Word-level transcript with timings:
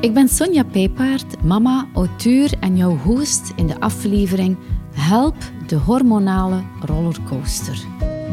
Ik 0.00 0.14
ben 0.14 0.28
Sonja 0.28 0.64
Pijpaard, 0.64 1.42
mama, 1.42 1.88
auteur 1.94 2.52
en 2.60 2.76
jouw 2.76 2.96
host 2.96 3.52
in 3.56 3.66
de 3.66 3.80
aflevering 3.80 4.56
Help 4.92 5.36
de 5.66 5.76
hormonale 5.76 6.62
rollercoaster. 6.80 7.78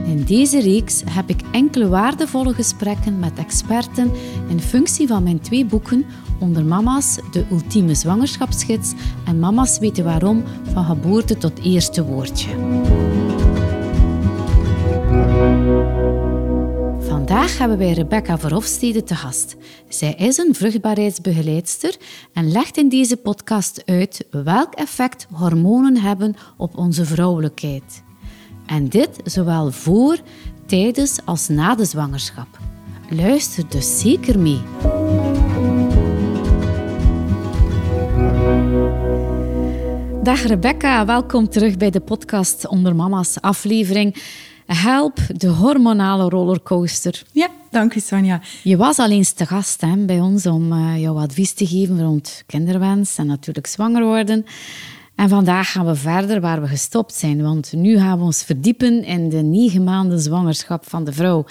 In 0.06 0.24
deze 0.24 0.62
reeks 0.62 1.04
heb 1.10 1.30
ik 1.30 1.42
enkele 1.52 1.88
waardevolle 1.88 2.54
gesprekken 2.54 3.20
met 3.20 3.38
experten 3.38 4.12
in 4.48 4.60
functie 4.60 5.08
van 5.08 5.24
mijn 5.24 5.40
twee 5.40 5.66
boeken 5.66 6.06
onder 6.40 6.66
Mama's 6.66 7.20
de 7.32 7.46
ultieme 7.52 7.96
zwangerschapsgids 7.96 8.94
en 9.26 9.40
Mama's 9.40 9.80
weten 9.80 10.04
waarom 10.04 10.44
van 10.74 10.86
geboorte 10.86 11.38
tot 11.38 11.64
eerste 11.64 12.06
woordje. 12.06 12.50
Vandaag 17.26 17.58
hebben 17.58 17.78
wij 17.78 17.92
Rebecca 17.92 18.38
Verhofstede 18.38 19.04
te 19.04 19.16
gast. 19.16 19.56
Zij 19.88 20.14
is 20.14 20.38
een 20.38 20.56
vruchtbaarheidsbegeleidster 20.56 21.96
en 22.34 22.52
legt 22.52 22.78
in 22.78 22.90
deze 22.90 23.18
podcast 23.18 23.82
uit 23.86 24.28
welk 24.32 24.74
effect 24.74 25.28
hormonen 25.32 25.98
hebben 25.98 26.36
op 26.58 26.78
onze 26.78 27.06
vrouwelijkheid. 27.06 28.04
En 28.66 28.90
dit 28.90 29.10
zowel 29.24 29.72
voor, 29.72 30.18
tijdens 30.66 31.20
als 31.26 31.48
na 31.48 31.76
de 31.76 31.86
zwangerschap. 31.86 32.60
Luister 33.10 33.70
dus 33.70 34.00
zeker 34.00 34.40
mee. 34.40 34.62
Dag 40.24 40.42
Rebecca, 40.44 41.06
welkom 41.06 41.50
terug 41.50 41.78
bij 41.78 41.90
de 41.90 42.02
podcast 42.02 42.68
Onder 42.68 42.96
Mama's 42.96 43.38
aflevering 43.42 44.16
Help, 44.66 45.20
de 45.28 45.48
hormonale 45.48 46.30
rollercoaster. 46.30 47.24
Ja, 47.32 47.48
dank 47.72 47.94
je 47.94 48.00
Sonja. 48.00 48.42
Je 48.64 48.78
was 48.78 48.98
al 48.98 49.10
eens 49.10 49.32
te 49.32 49.46
gast 49.46 49.82
hè, 49.82 49.96
bij 49.98 50.20
ons 50.20 50.46
om 50.46 50.72
uh, 50.72 51.02
jouw 51.02 51.18
advies 51.18 51.54
te 51.54 51.68
geven 51.68 52.02
rond 52.02 52.44
kinderwens 52.46 53.18
en 53.18 53.26
natuurlijk 53.26 53.68
zwanger 53.68 54.04
worden. 54.04 54.46
En 55.16 55.30
vandaag 55.30 55.72
gaan 55.72 55.86
we 55.86 55.96
verder 55.96 56.42
waar 56.42 56.62
we 56.62 56.68
gestopt 56.68 57.14
zijn, 57.14 57.42
want 57.42 57.74
nu 57.74 57.98
gaan 57.98 58.18
we 58.18 58.24
ons 58.24 58.44
verdiepen 58.44 59.04
in 59.04 59.30
de 59.30 59.42
negen 59.42 59.84
maanden 59.84 60.20
zwangerschap 60.20 60.90
van 60.90 61.04
de 61.04 61.14
vrouw. 61.14 61.46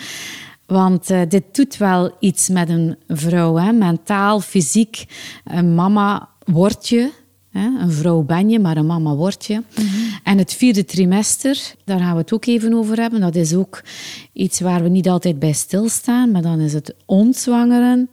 Want 0.66 1.10
uh, 1.10 1.20
dit 1.28 1.44
doet 1.52 1.76
wel 1.76 2.16
iets 2.18 2.48
met 2.48 2.68
een 2.68 2.96
vrouw, 3.08 3.56
hè? 3.56 3.72
mentaal, 3.72 4.40
fysiek. 4.40 5.04
Een 5.44 5.74
mama 5.74 6.28
word 6.44 6.88
je, 6.88 7.10
een 7.54 7.92
vrouw 7.92 8.22
ben 8.22 8.50
je, 8.50 8.58
maar 8.58 8.76
een 8.76 8.86
mama 8.86 9.14
word 9.14 9.44
je. 9.44 9.62
Mhm. 9.74 9.86
En 10.22 10.38
het 10.38 10.54
vierde 10.54 10.84
trimester, 10.84 11.74
daar 11.84 11.98
gaan 11.98 12.12
we 12.12 12.20
het 12.20 12.32
ook 12.32 12.46
even 12.46 12.74
over 12.74 13.00
hebben. 13.00 13.20
Dat 13.20 13.34
is 13.34 13.54
ook 13.54 13.82
iets 14.32 14.60
waar 14.60 14.82
we 14.82 14.88
niet 14.88 15.08
altijd 15.08 15.38
bij 15.38 15.52
stilstaan, 15.52 16.30
maar 16.30 16.42
dan 16.42 16.60
is 16.60 16.72
het 16.72 16.94
ontzwangeren. 17.06 18.10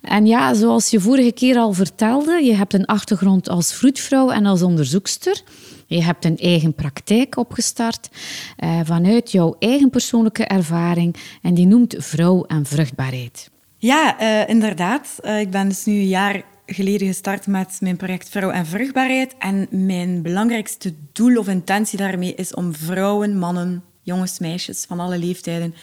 En 0.00 0.26
ja, 0.26 0.54
zoals 0.54 0.90
je 0.90 1.00
vorige 1.00 1.32
keer 1.32 1.56
al 1.56 1.72
vertelde, 1.72 2.44
je 2.44 2.54
hebt 2.54 2.74
een 2.74 2.86
achtergrond 2.86 3.48
als 3.48 3.74
vroedvrouw 3.74 4.30
en 4.30 4.46
als 4.46 4.62
onderzoekster. 4.62 5.42
Je 5.86 6.02
hebt 6.02 6.24
een 6.24 6.38
eigen 6.38 6.74
praktijk 6.74 7.36
opgestart 7.36 8.08
eh, 8.56 8.80
vanuit 8.84 9.32
jouw 9.32 9.56
eigen 9.58 9.90
persoonlijke 9.90 10.44
ervaring 10.44 11.16
en 11.42 11.54
die 11.54 11.66
noemt 11.66 11.94
vrouw 11.98 12.44
en 12.44 12.66
vruchtbaarheid. 12.66 13.50
Ja, 13.78 14.20
uh, 14.20 14.48
inderdaad. 14.48 15.18
Uh, 15.24 15.40
ik 15.40 15.50
ben 15.50 15.68
dus 15.68 15.84
nu 15.84 15.92
een 15.92 16.08
jaar 16.08 16.42
geleden 16.66 17.06
gestart 17.06 17.46
met 17.46 17.76
mijn 17.80 17.96
project 17.96 18.28
Vrouw 18.28 18.50
en 18.50 18.66
Vruchtbaarheid. 18.66 19.34
En 19.38 19.66
mijn 19.70 20.22
belangrijkste 20.22 20.94
doel 21.12 21.38
of 21.38 21.48
intentie 21.48 21.98
daarmee 21.98 22.34
is 22.34 22.54
om 22.54 22.74
vrouwen, 22.74 23.38
mannen, 23.38 23.84
jongens, 24.02 24.38
meisjes 24.38 24.84
van 24.84 25.00
alle 25.00 25.18
leeftijden 25.18 25.74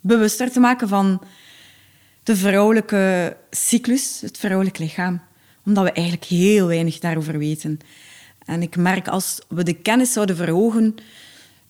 bewuster 0.00 0.50
te 0.50 0.60
maken 0.60 0.88
van 0.88 1.22
de 2.22 2.36
vrouwelijke 2.36 3.36
cyclus, 3.50 4.20
het 4.20 4.38
vrouwelijk 4.38 4.78
lichaam. 4.78 5.20
Omdat 5.64 5.84
we 5.84 5.92
eigenlijk 5.92 6.26
heel 6.26 6.66
weinig 6.66 6.98
daarover 6.98 7.38
weten. 7.38 7.78
En 8.44 8.62
ik 8.62 8.76
merk 8.76 9.08
als 9.08 9.40
we 9.48 9.62
de 9.62 9.74
kennis 9.74 10.12
zouden 10.12 10.36
verhogen 10.36 10.94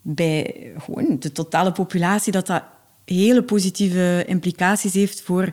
bij 0.02 0.72
gewoon 0.78 1.16
de 1.18 1.32
totale 1.32 1.72
populatie, 1.72 2.32
dat 2.32 2.46
dat 2.46 2.62
hele 3.04 3.42
positieve 3.42 4.24
implicaties 4.26 4.94
heeft 4.94 5.22
voor 5.22 5.52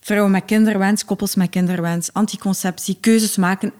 vrouwen 0.00 0.30
met 0.30 0.44
kinderwens, 0.44 1.04
koppels 1.04 1.34
met 1.34 1.50
kinderwens, 1.50 2.12
anticonceptie, 2.12 2.96
keuzes 3.00 3.36
maken 3.36 3.72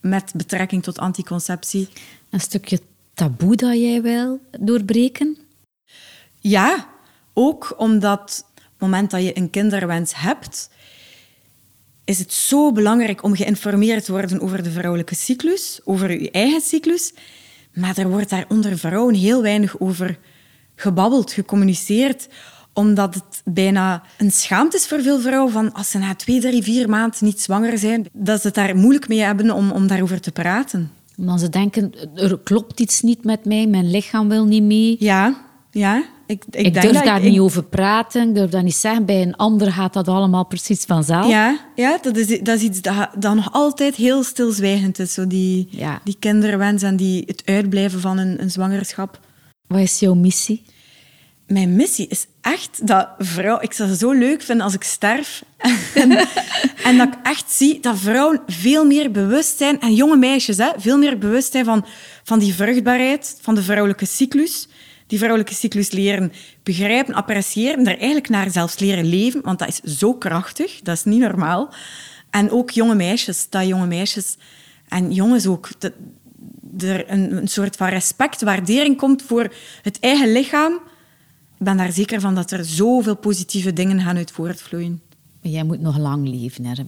met 0.00 0.32
betrekking 0.36 0.82
tot 0.82 0.98
anticonceptie. 0.98 1.88
Een 2.30 2.40
stukje 2.40 2.80
taboe 3.14 3.56
dat 3.56 3.74
jij 3.74 4.02
wil 4.02 4.40
doorbreken? 4.60 5.36
Ja, 6.40 6.88
ook 7.34 7.74
omdat 7.76 8.44
op 8.54 8.62
het 8.62 8.80
moment 8.80 9.10
dat 9.10 9.22
je 9.22 9.36
een 9.36 9.50
kinderwens 9.50 10.14
hebt, 10.14 10.70
is 12.04 12.18
het 12.18 12.32
zo 12.32 12.72
belangrijk 12.72 13.22
om 13.22 13.34
geïnformeerd 13.34 14.04
te 14.04 14.12
worden 14.12 14.40
over 14.40 14.62
de 14.62 14.70
vrouwelijke 14.70 15.14
cyclus, 15.14 15.80
over 15.84 16.20
je 16.22 16.30
eigen 16.30 16.60
cyclus. 16.60 17.12
Maar 17.74 17.98
er 17.98 18.08
wordt 18.08 18.30
daar 18.30 18.44
onder 18.48 18.78
vrouwen 18.78 19.14
heel 19.14 19.42
weinig 19.42 19.80
over 19.80 20.18
gebabbeld, 20.74 21.32
gecommuniceerd 21.32 22.28
omdat 22.78 23.14
het 23.14 23.42
bijna 23.44 24.02
een 24.18 24.30
schaamte 24.30 24.76
is 24.76 24.86
voor 24.86 25.02
veel 25.02 25.20
vrouwen 25.20 25.52
van 25.52 25.72
als 25.72 25.90
ze 25.90 25.98
na 25.98 26.14
twee, 26.14 26.40
drie, 26.40 26.62
vier 26.62 26.88
maanden 26.88 27.18
niet 27.20 27.40
zwanger 27.40 27.78
zijn, 27.78 28.06
dat 28.12 28.40
ze 28.40 28.46
het 28.46 28.56
daar 28.56 28.76
moeilijk 28.76 29.08
mee 29.08 29.20
hebben 29.20 29.50
om, 29.50 29.70
om 29.70 29.86
daarover 29.86 30.20
te 30.20 30.32
praten. 30.32 30.90
Omdat 31.16 31.40
ze 31.40 31.48
denken, 31.48 31.92
er 32.14 32.38
klopt 32.38 32.80
iets 32.80 33.02
niet 33.02 33.24
met 33.24 33.44
mij, 33.44 33.66
mijn 33.66 33.90
lichaam 33.90 34.28
wil 34.28 34.44
niet 34.44 34.62
mee. 34.62 34.96
Ja, 34.98 35.36
ja. 35.70 36.02
Ik, 36.26 36.44
ik, 36.50 36.66
ik 36.66 36.80
durf 36.80 37.00
daar 37.00 37.20
niet 37.20 37.38
over 37.38 37.62
praten, 37.64 38.28
ik 38.28 38.34
durf 38.34 38.50
dat 38.50 38.62
niet 38.62 38.74
zeggen. 38.74 39.04
Bij 39.04 39.22
een 39.22 39.36
ander 39.36 39.72
gaat 39.72 39.92
dat 39.92 40.08
allemaal 40.08 40.46
precies 40.46 40.84
vanzelf. 40.84 41.28
Ja, 41.28 41.58
ja 41.74 41.98
dat, 42.02 42.16
is, 42.16 42.26
dat 42.26 42.56
is 42.56 42.62
iets 42.62 42.80
dat, 42.80 43.08
dat 43.18 43.34
nog 43.34 43.52
altijd 43.52 43.94
heel 43.94 44.22
stilzwijgend 44.22 44.98
is. 44.98 45.14
Zo 45.14 45.26
die, 45.26 45.68
ja. 45.70 46.00
die 46.04 46.16
kinderwens 46.18 46.82
en 46.82 46.96
die, 46.96 47.22
het 47.26 47.42
uitblijven 47.44 48.00
van 48.00 48.18
een, 48.18 48.42
een 48.42 48.50
zwangerschap. 48.50 49.20
Wat 49.66 49.80
is 49.80 49.98
jouw 49.98 50.14
missie? 50.14 50.64
Mijn 51.48 51.76
missie 51.76 52.06
is 52.08 52.26
echt 52.40 52.86
dat 52.86 53.08
vrouw... 53.18 53.60
Ik 53.60 53.72
zou 53.72 53.88
het 53.88 53.98
zo 53.98 54.12
leuk 54.12 54.42
vinden 54.42 54.64
als 54.64 54.74
ik 54.74 54.82
sterf. 54.82 55.44
en, 55.94 56.28
en, 56.84 56.96
dat 56.96 57.08
ik 57.08 57.14
echt 57.22 57.50
zie 57.50 57.80
dat 57.80 57.98
vrouwen 57.98 58.40
veel 58.46 58.84
meer 58.84 59.10
bewust 59.10 59.56
zijn, 59.56 59.80
en 59.80 59.94
jonge 59.94 60.16
meisjes, 60.16 60.56
hè, 60.56 60.70
veel 60.76 60.98
meer 60.98 61.18
bewust 61.18 61.52
zijn 61.52 61.64
van, 61.64 61.86
van 62.24 62.38
die 62.38 62.54
vruchtbaarheid, 62.54 63.38
van 63.40 63.54
de 63.54 63.62
vrouwelijke 63.62 64.06
cyclus. 64.06 64.68
Die 65.06 65.18
vrouwelijke 65.18 65.54
cyclus 65.54 65.90
leren 65.90 66.32
begrijpen, 66.62 67.14
appreciëren, 67.14 67.86
er 67.86 67.98
eigenlijk 67.98 68.28
naar 68.28 68.50
zelfs 68.50 68.78
leren 68.78 69.08
leven, 69.08 69.40
want 69.42 69.58
dat 69.58 69.68
is 69.68 69.98
zo 69.98 70.14
krachtig, 70.14 70.80
dat 70.82 70.96
is 70.96 71.04
niet 71.04 71.20
normaal. 71.20 71.74
En 72.30 72.50
ook 72.50 72.70
jonge 72.70 72.94
meisjes, 72.94 73.46
dat 73.50 73.66
jonge 73.66 73.86
meisjes 73.86 74.36
en 74.88 75.12
jongens 75.12 75.46
ook, 75.46 75.68
dat 75.78 75.92
er 76.78 77.10
een, 77.10 77.36
een 77.36 77.48
soort 77.48 77.76
van 77.76 77.88
respect, 77.88 78.42
waardering 78.42 78.96
komt 78.96 79.22
voor 79.22 79.52
het 79.82 80.00
eigen 80.00 80.32
lichaam, 80.32 80.80
ik 81.58 81.64
ben 81.64 81.76
daar 81.76 81.92
zeker 81.92 82.20
van 82.20 82.34
dat 82.34 82.50
er 82.50 82.64
zoveel 82.64 83.16
positieve 83.16 83.72
dingen 83.72 84.00
gaan 84.00 84.16
uit 84.16 84.30
voortvloeien. 84.30 85.00
Jij 85.40 85.64
moet 85.64 85.80
nog 85.80 85.98
lang 85.98 86.28
leven, 86.28 86.64
hè, 86.64 86.72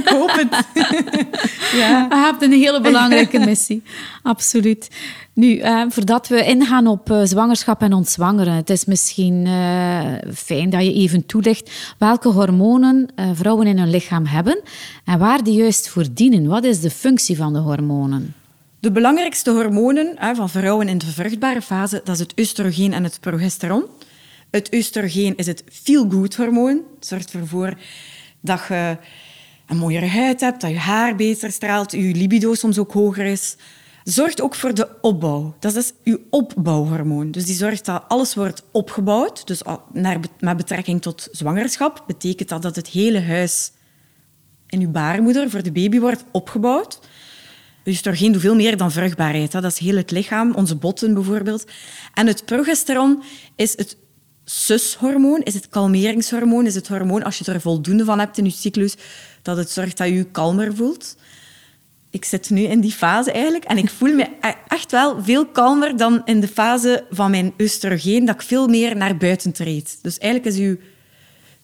ik 0.00 0.08
hoop 0.08 0.30
het. 0.32 0.66
ja. 1.80 2.06
Je 2.10 2.16
hebt 2.16 2.42
een 2.42 2.52
hele 2.52 2.80
belangrijke 2.80 3.38
missie. 3.38 3.82
Absoluut. 4.22 4.90
Nu, 5.32 5.56
eh, 5.56 5.82
voordat 5.88 6.28
we 6.28 6.44
ingaan 6.44 6.86
op 6.86 7.10
uh, 7.10 7.20
zwangerschap 7.24 7.82
en 7.82 7.92
ontzwangeren, 7.92 8.54
het 8.54 8.70
is 8.70 8.84
misschien 8.84 9.46
uh, 9.46 10.12
fijn 10.34 10.70
dat 10.70 10.82
je 10.82 10.92
even 10.92 11.26
toelicht 11.26 11.94
welke 11.98 12.28
hormonen 12.28 13.08
uh, 13.16 13.30
vrouwen 13.32 13.66
in 13.66 13.78
hun 13.78 13.90
lichaam 13.90 14.26
hebben 14.26 14.60
en 15.04 15.18
waar 15.18 15.42
die 15.42 15.54
juist 15.54 15.88
voor 15.88 16.04
dienen. 16.12 16.46
Wat 16.46 16.64
is 16.64 16.80
de 16.80 16.90
functie 16.90 17.36
van 17.36 17.52
de 17.52 17.58
hormonen? 17.58 18.34
De 18.80 18.90
belangrijkste 18.92 19.50
hormonen 19.50 20.36
van 20.36 20.50
vrouwen 20.50 20.88
in 20.88 20.98
de 20.98 21.06
vruchtbare 21.06 21.62
fase, 21.62 22.00
dat 22.04 22.14
is 22.14 22.20
het 22.20 22.38
oestrogeen 22.38 22.92
en 22.92 23.04
het 23.04 23.20
progesteron. 23.20 23.84
Het 24.50 24.74
oestrogeen 24.74 25.36
is 25.36 25.46
het 25.46 25.64
feel-good-hormoon. 25.72 26.82
Het 26.94 27.06
zorgt 27.06 27.32
ervoor 27.32 27.78
dat 28.40 28.60
je 28.68 28.96
een 29.66 29.76
mooiere 29.76 30.06
huid 30.06 30.40
hebt, 30.40 30.60
dat 30.60 30.70
je 30.70 30.76
haar 30.76 31.16
beter 31.16 31.52
straalt, 31.52 31.92
je 31.92 31.98
libido 32.14 32.54
soms 32.54 32.78
ook 32.78 32.92
hoger 32.92 33.24
is. 33.24 33.56
Zorgt 34.04 34.40
ook 34.40 34.54
voor 34.54 34.74
de 34.74 34.88
opbouw. 35.00 35.54
Dat 35.58 35.74
is 35.74 35.92
je 36.02 36.20
opbouwhormoon. 36.30 37.30
Dus 37.30 37.44
die 37.44 37.54
zorgt 37.54 37.84
dat 37.84 38.04
alles 38.08 38.34
wordt 38.34 38.62
opgebouwd. 38.70 39.46
Dus 39.46 39.62
naar, 39.92 40.20
met 40.38 40.56
betrekking 40.56 41.02
tot 41.02 41.28
zwangerschap 41.30 42.04
betekent 42.06 42.48
dat 42.48 42.62
dat 42.62 42.76
het 42.76 42.88
hele 42.88 43.20
huis 43.20 43.72
in 44.66 44.80
je 44.80 44.88
baarmoeder 44.88 45.50
voor 45.50 45.62
de 45.62 45.72
baby 45.72 45.98
wordt 46.00 46.24
opgebouwd. 46.30 47.00
Oestrogeen 47.86 48.32
doet 48.32 48.40
veel 48.40 48.54
meer 48.54 48.76
dan 48.76 48.92
vruchtbaarheid. 48.92 49.52
Dat 49.52 49.64
is 49.64 49.78
heel 49.78 49.96
het 49.96 50.10
lichaam, 50.10 50.54
onze 50.54 50.76
botten 50.76 51.14
bijvoorbeeld. 51.14 51.64
En 52.14 52.26
het 52.26 52.44
progesteron 52.44 53.22
is 53.56 53.76
het 53.76 53.96
sushormoon, 54.44 55.42
is 55.42 55.54
het 55.54 55.68
kalmeringshormoon, 55.68 56.66
is 56.66 56.74
het 56.74 56.88
hormoon 56.88 57.22
als 57.22 57.38
je 57.38 57.52
er 57.52 57.60
voldoende 57.60 58.04
van 58.04 58.18
hebt 58.18 58.38
in 58.38 58.44
je 58.44 58.50
cyclus, 58.50 58.94
dat 59.42 59.56
het 59.56 59.70
zorgt 59.70 59.96
dat 59.96 60.08
je 60.08 60.14
je 60.14 60.24
kalmer 60.24 60.74
voelt. 60.74 61.16
Ik 62.10 62.24
zit 62.24 62.50
nu 62.50 62.62
in 62.62 62.80
die 62.80 62.92
fase 62.92 63.32
eigenlijk 63.32 63.64
en 63.64 63.78
ik 63.78 63.90
voel 63.90 64.14
me 64.14 64.28
e- 64.40 64.52
echt 64.68 64.90
wel 64.90 65.22
veel 65.22 65.46
kalmer 65.46 65.96
dan 65.96 66.22
in 66.24 66.40
de 66.40 66.48
fase 66.48 67.04
van 67.10 67.30
mijn 67.30 67.52
oestrogeen, 67.60 68.24
dat 68.24 68.34
ik 68.34 68.42
veel 68.42 68.68
meer 68.68 68.96
naar 68.96 69.16
buiten 69.16 69.52
treed. 69.52 69.98
Dus 70.02 70.18
eigenlijk 70.18 70.54
is 70.54 70.60
uw 70.60 70.76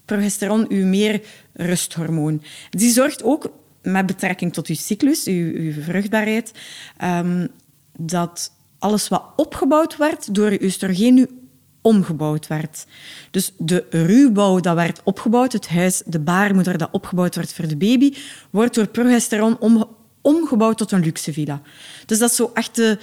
progesteron 0.05 0.67
uw 0.69 0.87
meer 0.87 1.23
rusthormoon. 1.53 2.43
Die 2.71 2.93
zorgt 2.93 3.23
ook 3.23 3.51
met 3.83 4.07
betrekking 4.07 4.53
tot 4.53 4.67
uw 4.67 4.75
cyclus, 4.75 5.25
uw, 5.25 5.53
uw 5.55 5.73
vruchtbaarheid, 5.83 6.53
ehm, 6.97 7.47
dat 7.99 8.53
alles 8.79 9.09
wat 9.09 9.25
opgebouwd 9.37 9.97
werd 9.97 10.35
door 10.35 10.53
je 10.53 10.63
oestrogeen 10.63 11.15
nu 11.15 11.27
omgebouwd 11.83 12.47
werd. 12.47 12.87
Dus 13.31 13.53
de 13.59 13.87
ruwbouw 13.91 14.61
dat 14.61 14.75
werd 14.75 15.01
opgebouwd, 15.05 15.53
het 15.53 15.69
huis, 15.69 16.03
de 16.07 16.21
baarmoeder 16.21 16.79
dat 16.79 16.89
opgebouwd 16.93 17.35
werd 17.35 17.53
voor 17.53 17.67
de 17.67 17.77
baby, 17.77 18.15
wordt 18.51 18.75
door 18.75 18.87
progesteron 18.87 19.59
om, 19.59 19.87
omgebouwd 20.21 20.79
tot 20.79 20.93
een 20.93 21.03
luxe 21.03 21.33
villa. 21.33 21.63
Dus 22.07 22.19
dat 22.19 22.31
is 22.31 22.37
zo 22.37 22.51
echt 22.55 22.75
de, 22.75 22.99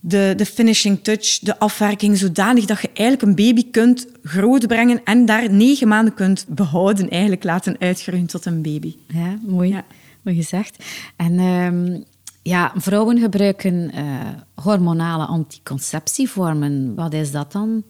de, 0.00 0.32
de 0.36 0.46
finishing 0.46 1.02
touch, 1.02 1.38
de 1.38 1.58
afwerking, 1.58 2.18
zodanig 2.18 2.64
dat 2.64 2.80
je 2.80 2.90
eigenlijk 2.94 3.22
een 3.22 3.46
baby 3.46 3.70
kunt 3.70 4.06
grootbrengen 4.22 5.00
en 5.04 5.26
daar 5.26 5.52
negen 5.52 5.88
maanden 5.88 6.14
kunt 6.14 6.46
behouden, 6.48 7.08
eigenlijk 7.10 7.44
laten 7.44 7.76
uitgroeien 7.78 8.26
tot 8.26 8.44
een 8.44 8.62
baby. 8.62 8.96
Ja, 9.06 9.38
mooi, 9.46 9.70
ja. 9.70 9.84
mooi 10.22 10.36
gezegd. 10.36 10.84
En 11.16 11.38
ehm, 11.38 12.00
ja, 12.42 12.72
vrouwen 12.76 13.18
gebruiken 13.18 13.90
uh, 13.94 14.28
hormonale 14.54 15.24
anticonceptievormen. 15.24 16.94
Wat 16.94 17.12
is 17.12 17.30
dat 17.30 17.52
dan? 17.52 17.82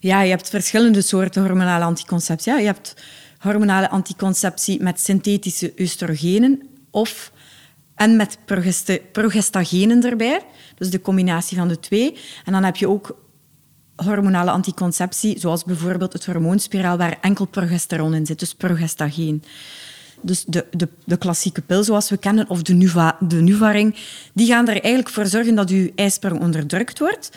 Ja, 0.00 0.20
je 0.20 0.30
hebt 0.30 0.48
verschillende 0.48 1.02
soorten 1.02 1.42
hormonale 1.42 1.84
anticonceptie. 1.84 2.52
Ja, 2.52 2.58
je 2.58 2.66
hebt 2.66 2.94
hormonale 3.38 3.90
anticonceptie 3.90 4.82
met 4.82 5.00
synthetische 5.00 5.72
oestrogenen 5.78 6.62
of 6.90 7.32
en 7.94 8.16
met 8.16 8.38
progestagenen 9.12 10.04
erbij. 10.04 10.40
Dus 10.76 10.90
de 10.90 11.00
combinatie 11.00 11.56
van 11.56 11.68
de 11.68 11.80
twee. 11.80 12.16
En 12.44 12.52
dan 12.52 12.64
heb 12.64 12.76
je 12.76 12.88
ook 12.88 13.16
hormonale 13.96 14.50
anticonceptie, 14.50 15.38
zoals 15.38 15.64
bijvoorbeeld 15.64 16.12
het 16.12 16.26
hormoonspiraal, 16.26 16.96
waar 16.96 17.18
enkel 17.20 17.46
progesteron 17.46 18.14
in 18.14 18.26
zit, 18.26 18.38
dus 18.38 18.54
progestageen. 18.54 19.42
Dus 20.20 20.44
de, 20.44 20.66
de, 20.70 20.88
de 21.04 21.16
klassieke 21.16 21.60
pil 21.60 21.84
zoals 21.84 22.10
we 22.10 22.16
kennen, 22.16 22.48
of 22.48 22.62
de, 22.62 22.74
Nuva, 22.74 23.16
de 23.20 23.40
Nuvaring, 23.40 23.96
die 24.32 24.46
gaan 24.46 24.68
er 24.68 24.80
eigenlijk 24.80 25.08
voor 25.08 25.26
zorgen 25.26 25.54
dat 25.54 25.70
uw 25.70 25.90
ijsprong 25.94 26.40
onderdrukt 26.40 26.98
wordt. 26.98 27.30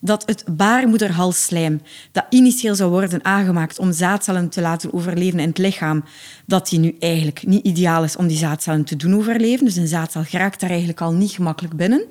Dat 0.00 0.22
het 0.26 0.44
baarmoederhalsslijm, 0.56 1.80
dat 2.12 2.26
initieel 2.30 2.74
zou 2.74 2.90
worden 2.90 3.24
aangemaakt 3.24 3.78
om 3.78 3.92
zaadcellen 3.92 4.48
te 4.48 4.60
laten 4.60 4.92
overleven 4.92 5.38
in 5.38 5.48
het 5.48 5.58
lichaam, 5.58 6.04
dat 6.46 6.68
die 6.68 6.78
nu 6.78 6.96
eigenlijk 6.98 7.46
niet 7.46 7.64
ideaal 7.64 8.04
is 8.04 8.16
om 8.16 8.26
die 8.26 8.36
zaadcellen 8.36 8.84
te 8.84 8.96
doen 8.96 9.14
overleven. 9.14 9.64
Dus 9.64 9.76
een 9.76 9.88
zaadcel 9.88 10.24
geraakt 10.24 10.60
daar 10.60 10.70
eigenlijk 10.70 11.00
al 11.00 11.12
niet 11.12 11.30
gemakkelijk 11.30 11.76
binnen. 11.76 12.06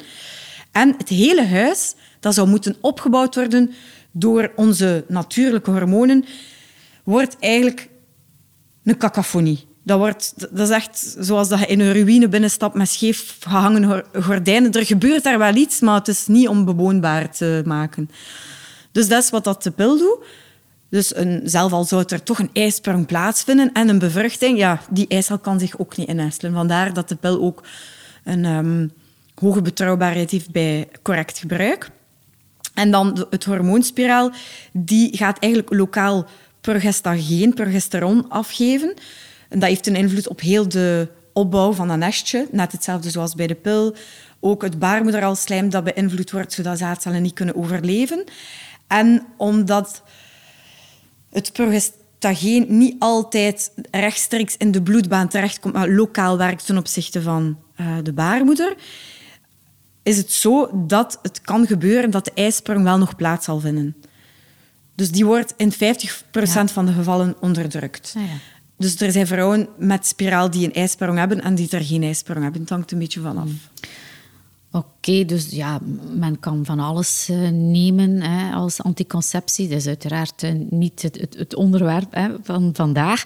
En 0.71 0.95
het 0.97 1.09
hele 1.09 1.45
huis, 1.45 1.95
dat 2.19 2.33
zou 2.33 2.47
moeten 2.47 2.77
opgebouwd 2.81 3.35
worden 3.35 3.71
door 4.11 4.51
onze 4.55 5.05
natuurlijke 5.07 5.71
hormonen, 5.71 6.25
wordt 7.03 7.37
eigenlijk 7.39 7.89
een 8.83 8.97
cacophonie. 8.97 9.68
Dat, 9.89 9.97
wordt, 9.97 10.33
dat 10.37 10.69
is 10.69 10.75
echt 10.75 11.15
zoals 11.19 11.49
dat 11.49 11.59
je 11.59 11.65
in 11.65 11.79
een 11.79 11.93
ruïne 11.93 12.27
binnenstapt 12.27 12.75
met 12.75 12.89
scheef 12.89 13.37
gehangen 13.39 14.03
gordijnen. 14.13 14.71
Er 14.71 14.85
gebeurt 14.85 15.23
daar 15.23 15.37
wel 15.37 15.55
iets, 15.55 15.79
maar 15.79 15.95
het 15.95 16.07
is 16.07 16.27
niet 16.27 16.47
onbewoonbaar 16.47 17.31
te 17.31 17.61
maken. 17.65 18.09
Dus 18.91 19.07
dat 19.07 19.23
is 19.23 19.29
wat 19.29 19.43
dat 19.43 19.63
de 19.63 19.71
pil 19.71 19.97
doet. 19.97 20.25
Dus 20.89 21.15
een, 21.15 21.41
zelf 21.43 21.71
al 21.71 21.83
zou 21.83 22.03
er 22.07 22.23
toch 22.23 22.39
een 22.39 22.49
ijsprong 22.53 23.05
plaatsvinden 23.05 23.71
en 23.73 23.89
een 23.89 23.99
bevruchting, 23.99 24.57
ja, 24.57 24.81
die 24.89 25.07
ijscel 25.07 25.37
kan 25.39 25.59
zich 25.59 25.79
ook 25.79 25.97
niet 25.97 26.07
innestelen. 26.07 26.53
Vandaar 26.53 26.93
dat 26.93 27.09
de 27.09 27.15
pil 27.15 27.41
ook 27.41 27.63
een 28.23 28.45
ehm, 28.45 28.87
hoge 29.35 29.61
betrouwbaarheid 29.61 30.31
heeft 30.31 30.51
bij 30.51 30.87
correct 31.01 31.39
gebruik. 31.39 31.89
En 32.73 32.91
dan 32.91 33.25
het 33.29 33.45
hormoonspiraal, 33.45 34.31
die 34.73 35.17
gaat 35.17 35.39
eigenlijk 35.39 35.73
lokaal 35.73 36.25
progestageen, 36.61 37.53
progesteron 37.53 38.29
afgeven. 38.29 38.93
En 39.49 39.59
dat 39.59 39.69
heeft 39.69 39.87
een 39.87 39.95
invloed 39.95 40.27
op 40.27 40.41
heel 40.41 40.67
de 40.67 41.07
opbouw 41.33 41.73
van 41.73 41.89
een 41.89 41.99
nestje. 41.99 42.47
Net 42.51 42.71
hetzelfde 42.71 43.09
zoals 43.09 43.35
bij 43.35 43.47
de 43.47 43.55
pil. 43.55 43.95
Ook 44.39 44.61
het 44.61 44.79
baarmoederalslijm 44.79 45.69
dat 45.69 45.83
beïnvloed 45.83 46.31
wordt, 46.31 46.53
zodat 46.53 46.77
zaadcellen 46.77 47.21
niet 47.21 47.33
kunnen 47.33 47.55
overleven. 47.55 48.23
En 48.87 49.25
omdat 49.37 50.03
het 51.29 51.53
progestageen 51.53 52.65
niet 52.77 52.95
altijd 52.99 53.71
rechtstreeks 53.91 54.57
in 54.57 54.71
de 54.71 54.81
bloedbaan 54.81 55.27
terechtkomt, 55.27 55.73
maar 55.73 55.89
lokaal 55.89 56.37
werkt 56.37 56.65
ten 56.65 56.77
opzichte 56.77 57.21
van 57.21 57.59
uh, 57.77 57.97
de 58.03 58.13
baarmoeder, 58.13 58.75
is 60.03 60.17
het 60.17 60.31
zo 60.31 60.85
dat 60.87 61.19
het 61.21 61.41
kan 61.41 61.67
gebeuren 61.67 62.11
dat 62.11 62.25
de 62.25 62.31
ijsprong 62.35 62.83
wel 62.83 62.97
nog 62.97 63.15
plaats 63.15 63.45
zal 63.45 63.59
vinden. 63.59 63.95
Dus 64.95 65.11
die 65.11 65.25
wordt 65.25 65.53
in 65.57 65.73
50% 65.73 65.77
van 66.73 66.85
de 66.85 66.91
gevallen 66.91 67.35
onderdrukt. 67.39 68.13
Ah, 68.17 68.23
ja. 68.23 68.37
Dus 68.79 69.01
er 69.01 69.11
zijn 69.11 69.27
vrouwen 69.27 69.67
met 69.77 70.07
spiraal 70.07 70.49
die 70.49 70.65
een 70.65 70.73
ijsprong 70.73 71.17
hebben 71.17 71.41
en 71.41 71.55
die 71.55 71.69
er 71.69 71.83
geen 71.83 72.03
ijsprong 72.03 72.41
hebben. 72.41 72.61
Het 72.61 72.69
hangt 72.69 72.91
een 72.91 72.99
beetje 72.99 73.21
vanaf. 73.21 73.49
Oké, 74.71 75.25
dus 75.25 75.49
ja, 75.49 75.79
men 76.13 76.39
kan 76.39 76.65
van 76.65 76.79
alles 76.79 77.27
uh, 77.31 77.49
nemen 77.49 78.21
hè, 78.21 78.53
als 78.53 78.81
anticonceptie. 78.81 79.67
Dat 79.67 79.77
is 79.77 79.87
uiteraard 79.87 80.43
uh, 80.43 80.51
niet 80.69 81.01
het, 81.01 81.19
het, 81.19 81.35
het 81.37 81.55
onderwerp 81.55 82.13
hè, 82.13 82.29
van 82.43 82.69
vandaag. 82.73 83.23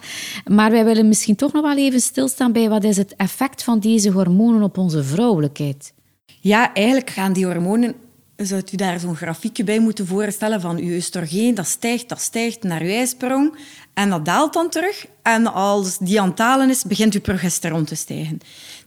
Maar 0.50 0.70
wij 0.70 0.84
willen 0.84 1.08
misschien 1.08 1.36
toch 1.36 1.52
nog 1.52 1.62
wel 1.62 1.76
even 1.76 2.00
stilstaan 2.00 2.52
bij 2.52 2.68
wat 2.68 2.84
is 2.84 2.96
het 2.96 3.16
effect 3.16 3.62
van 3.62 3.80
deze 3.80 4.10
hormonen 4.10 4.62
op 4.62 4.78
onze 4.78 5.04
vrouwelijkheid. 5.04 5.92
Ja, 6.40 6.74
eigenlijk 6.74 7.10
gaan 7.10 7.32
die 7.32 7.46
hormonen 7.46 7.94
zou 8.36 8.62
u 8.72 8.76
daar 8.76 9.00
zo'n 9.00 9.16
grafiekje 9.16 9.64
bij 9.64 9.78
moeten 9.78 10.06
voorstellen 10.06 10.60
van 10.60 10.78
uw 10.78 10.96
oestrogeen, 10.96 11.54
dat 11.54 11.66
stijgt, 11.66 12.08
dat 12.08 12.20
stijgt 12.20 12.62
naar 12.62 12.80
uw 12.80 12.88
ijsprong 12.88 13.56
en 13.94 14.10
dat 14.10 14.24
daalt 14.24 14.52
dan 14.52 14.70
terug. 14.70 15.06
En 15.22 15.52
als 15.52 15.98
die 15.98 16.20
aan 16.20 16.70
is, 16.70 16.84
begint 16.84 17.14
uw 17.14 17.20
progesteron 17.20 17.84
te 17.84 17.94
stijgen. 17.94 18.38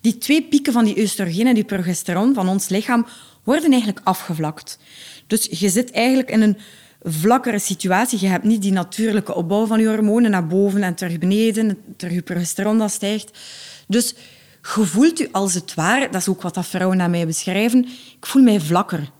Die 0.02 0.18
twee 0.18 0.44
pieken 0.44 0.74
van 0.74 0.86
die 0.86 1.02
oestrogeen 1.02 1.48
en 1.48 1.54
die 1.54 1.64
progesteron 1.64 2.34
van 2.34 2.50
ons 2.50 2.70
lichaam 2.70 3.08
worden 3.44 3.72
eigenlijk 3.72 4.02
afgevlakt. 4.04 4.80
Dus 5.28 5.48
je 5.52 5.70
zit 5.70 5.92
eigenlijk 5.92 6.30
in 6.30 6.42
een 6.42 6.58
vlakkere 7.02 7.60
situatie. 7.60 8.20
Je 8.22 8.28
hebt 8.28 8.44
niet 8.44 8.62
die 8.62 8.72
natuurlijke 8.72 9.36
opbouw 9.36 9.66
van 9.66 9.80
je 9.80 9.88
hormonen 9.88 10.32
naar 10.32 10.48
boven 10.48 10.84
en 10.84 10.96
terug 10.96 11.20
beneden, 11.20 11.78
terug 11.98 12.14
je 12.14 12.22
progesteron 12.22 12.78
dat 12.78 12.92
stijgt. 12.92 13.38
Dus 13.88 14.16
je 14.76 14.86
voelt 14.86 15.20
u 15.20 15.28
als 15.32 15.54
het 15.54 15.74
ware, 15.74 16.10
dat 16.10 16.22
is 16.22 16.28
ook 16.28 16.42
wat 16.42 16.54
dat 16.54 16.68
vrouwen 16.68 16.98
naar 16.98 17.10
mij 17.10 17.26
beschrijven, 17.26 17.88
ik 18.18 18.26
voel 18.26 18.42
mij 18.42 18.60
vlakker. 18.60 19.16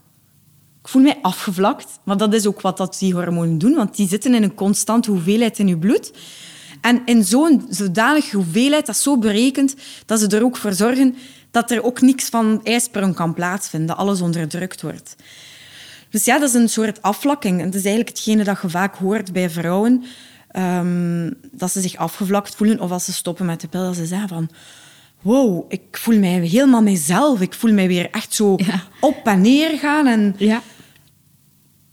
Ik 0.88 0.94
voel 0.94 1.02
mij 1.02 1.18
afgevlakt, 1.22 2.00
maar 2.04 2.18
dat 2.18 2.34
is 2.34 2.46
ook 2.46 2.62
wat 2.62 2.78
dat 2.78 2.96
die 3.00 3.14
hormonen 3.14 3.58
doen, 3.58 3.76
want 3.76 3.96
die 3.96 4.08
zitten 4.08 4.34
in 4.34 4.44
een 4.44 4.54
constante 4.54 5.12
hoeveelheid 5.12 5.60
in 5.60 5.68
je 5.68 5.78
bloed. 5.78 6.12
En 6.82 7.02
in 7.06 7.24
zo'n 7.24 7.66
zodanige 7.70 8.36
hoeveelheid, 8.36 8.86
dat 8.86 8.96
is 8.96 9.02
zo 9.02 9.18
berekend, 9.18 9.76
dat 10.06 10.20
ze 10.20 10.28
er 10.28 10.44
ook 10.44 10.58
voor 10.58 10.74
zorgen 10.74 11.16
dat 11.52 11.72
er 11.72 11.84
ook 11.84 12.02
niks 12.02 12.30
van 12.30 12.62
ijsprong 12.64 13.16
kan 13.16 13.34
plaatsvinden, 13.34 13.88
dat 13.88 13.98
alles 13.98 14.22
onderdrukt 14.22 14.82
wordt. 14.82 15.16
Dus 16.10 16.26
ja, 16.26 16.40
dat 16.40 16.50
is 16.50 16.56
een 16.56 16.70
soort 16.70 17.02
afvlakking. 17.02 17.60
En 17.60 17.66
dat 17.66 17.76
is 17.76 17.86
eigenlijk 17.86 18.18
hetgene 18.18 18.44
dat 18.44 18.62
je 18.62 18.70
vaak 18.70 18.96
hoort 18.96 19.34
bij 19.34 19.50
vrouwen, 19.50 20.04
um, 20.58 21.34
dat 21.52 21.72
ze 21.72 21.82
zich 21.82 21.96
afgevlakt 21.96 22.56
voelen 22.56 22.80
of 22.80 22.92
als 22.92 23.06
ze 23.06 23.14
stoppen 23.14 23.46
met 23.46 23.62
de 23.62 23.68
pil, 23.68 23.84
dat 23.84 23.96
ze 23.96 24.06
zeggen 24.06 24.30
van 24.30 24.50
wow, 25.22 25.66
ik 25.68 25.98
voel 25.98 26.20
mij 26.20 26.40
helemaal 26.40 26.82
mezelf. 26.82 27.42
Ik 27.42 27.54
voel 27.54 27.74
mij 27.74 27.88
weer 27.88 28.10
echt 28.12 28.34
zo 28.34 28.58
op 29.00 29.22
en 29.24 29.42
neer 29.42 29.78
gaan. 29.78 30.08
En 30.08 30.36
ja. 30.38 30.62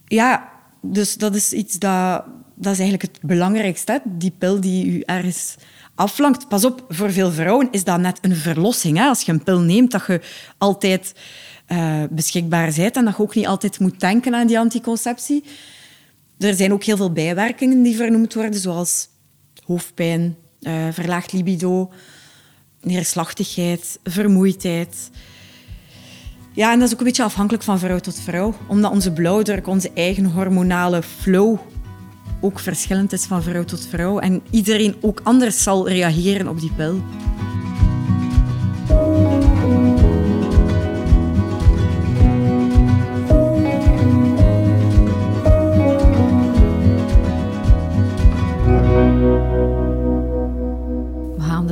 Ja, 0.05 0.49
dus 0.81 1.15
dat 1.15 1.35
is 1.35 1.53
iets 1.53 1.79
dat, 1.79 2.23
dat 2.55 2.73
is 2.73 2.79
eigenlijk 2.79 3.01
het 3.01 3.19
belangrijkste. 3.21 4.01
Die 4.05 4.33
pil 4.37 4.61
die 4.61 4.85
u 4.85 4.99
ergens 4.99 5.55
afvlankt. 5.95 6.47
Pas 6.47 6.65
op, 6.65 6.85
voor 6.89 7.11
veel 7.11 7.31
vrouwen 7.31 7.67
is 7.71 7.83
dat 7.83 7.99
net 7.99 8.17
een 8.21 8.35
verlossing. 8.35 8.97
Hè? 8.97 9.07
Als 9.07 9.21
je 9.21 9.31
een 9.31 9.43
pil 9.43 9.59
neemt, 9.59 9.91
dat 9.91 10.05
je 10.07 10.21
altijd 10.57 11.15
uh, 11.67 12.03
beschikbaar 12.09 12.73
bent 12.75 12.95
en 12.95 13.05
dat 13.05 13.17
je 13.17 13.23
ook 13.23 13.35
niet 13.35 13.47
altijd 13.47 13.79
moet 13.79 13.99
denken 13.99 14.35
aan 14.35 14.47
die 14.47 14.59
anticonceptie. 14.59 15.43
Er 16.37 16.53
zijn 16.53 16.73
ook 16.73 16.83
heel 16.83 16.97
veel 16.97 17.11
bijwerkingen 17.11 17.83
die 17.83 17.95
vernoemd 17.95 18.33
worden, 18.33 18.59
zoals 18.59 19.07
hoofdpijn, 19.65 20.35
uh, 20.61 20.87
verlaagd 20.91 21.33
libido, 21.33 21.91
neerslachtigheid, 22.81 23.99
vermoeidheid. 24.03 25.09
Ja, 26.55 26.71
en 26.71 26.79
dat 26.79 26.87
is 26.87 26.93
ook 26.93 26.99
een 26.99 27.05
beetje 27.05 27.23
afhankelijk 27.23 27.63
van 27.63 27.79
vrouw 27.79 27.99
tot 27.99 28.19
vrouw, 28.19 28.53
omdat 28.67 28.91
onze 28.91 29.11
blauwdruk, 29.11 29.67
onze 29.67 29.91
eigen 29.93 30.25
hormonale 30.25 31.03
flow, 31.03 31.57
ook 32.41 32.59
verschillend 32.59 33.13
is 33.13 33.25
van 33.25 33.43
vrouw 33.43 33.63
tot 33.63 33.87
vrouw 33.87 34.19
en 34.19 34.41
iedereen 34.49 34.95
ook 35.01 35.21
anders 35.23 35.63
zal 35.63 35.89
reageren 35.89 36.47
op 36.47 36.59
die 36.59 36.71
pil. 36.75 37.01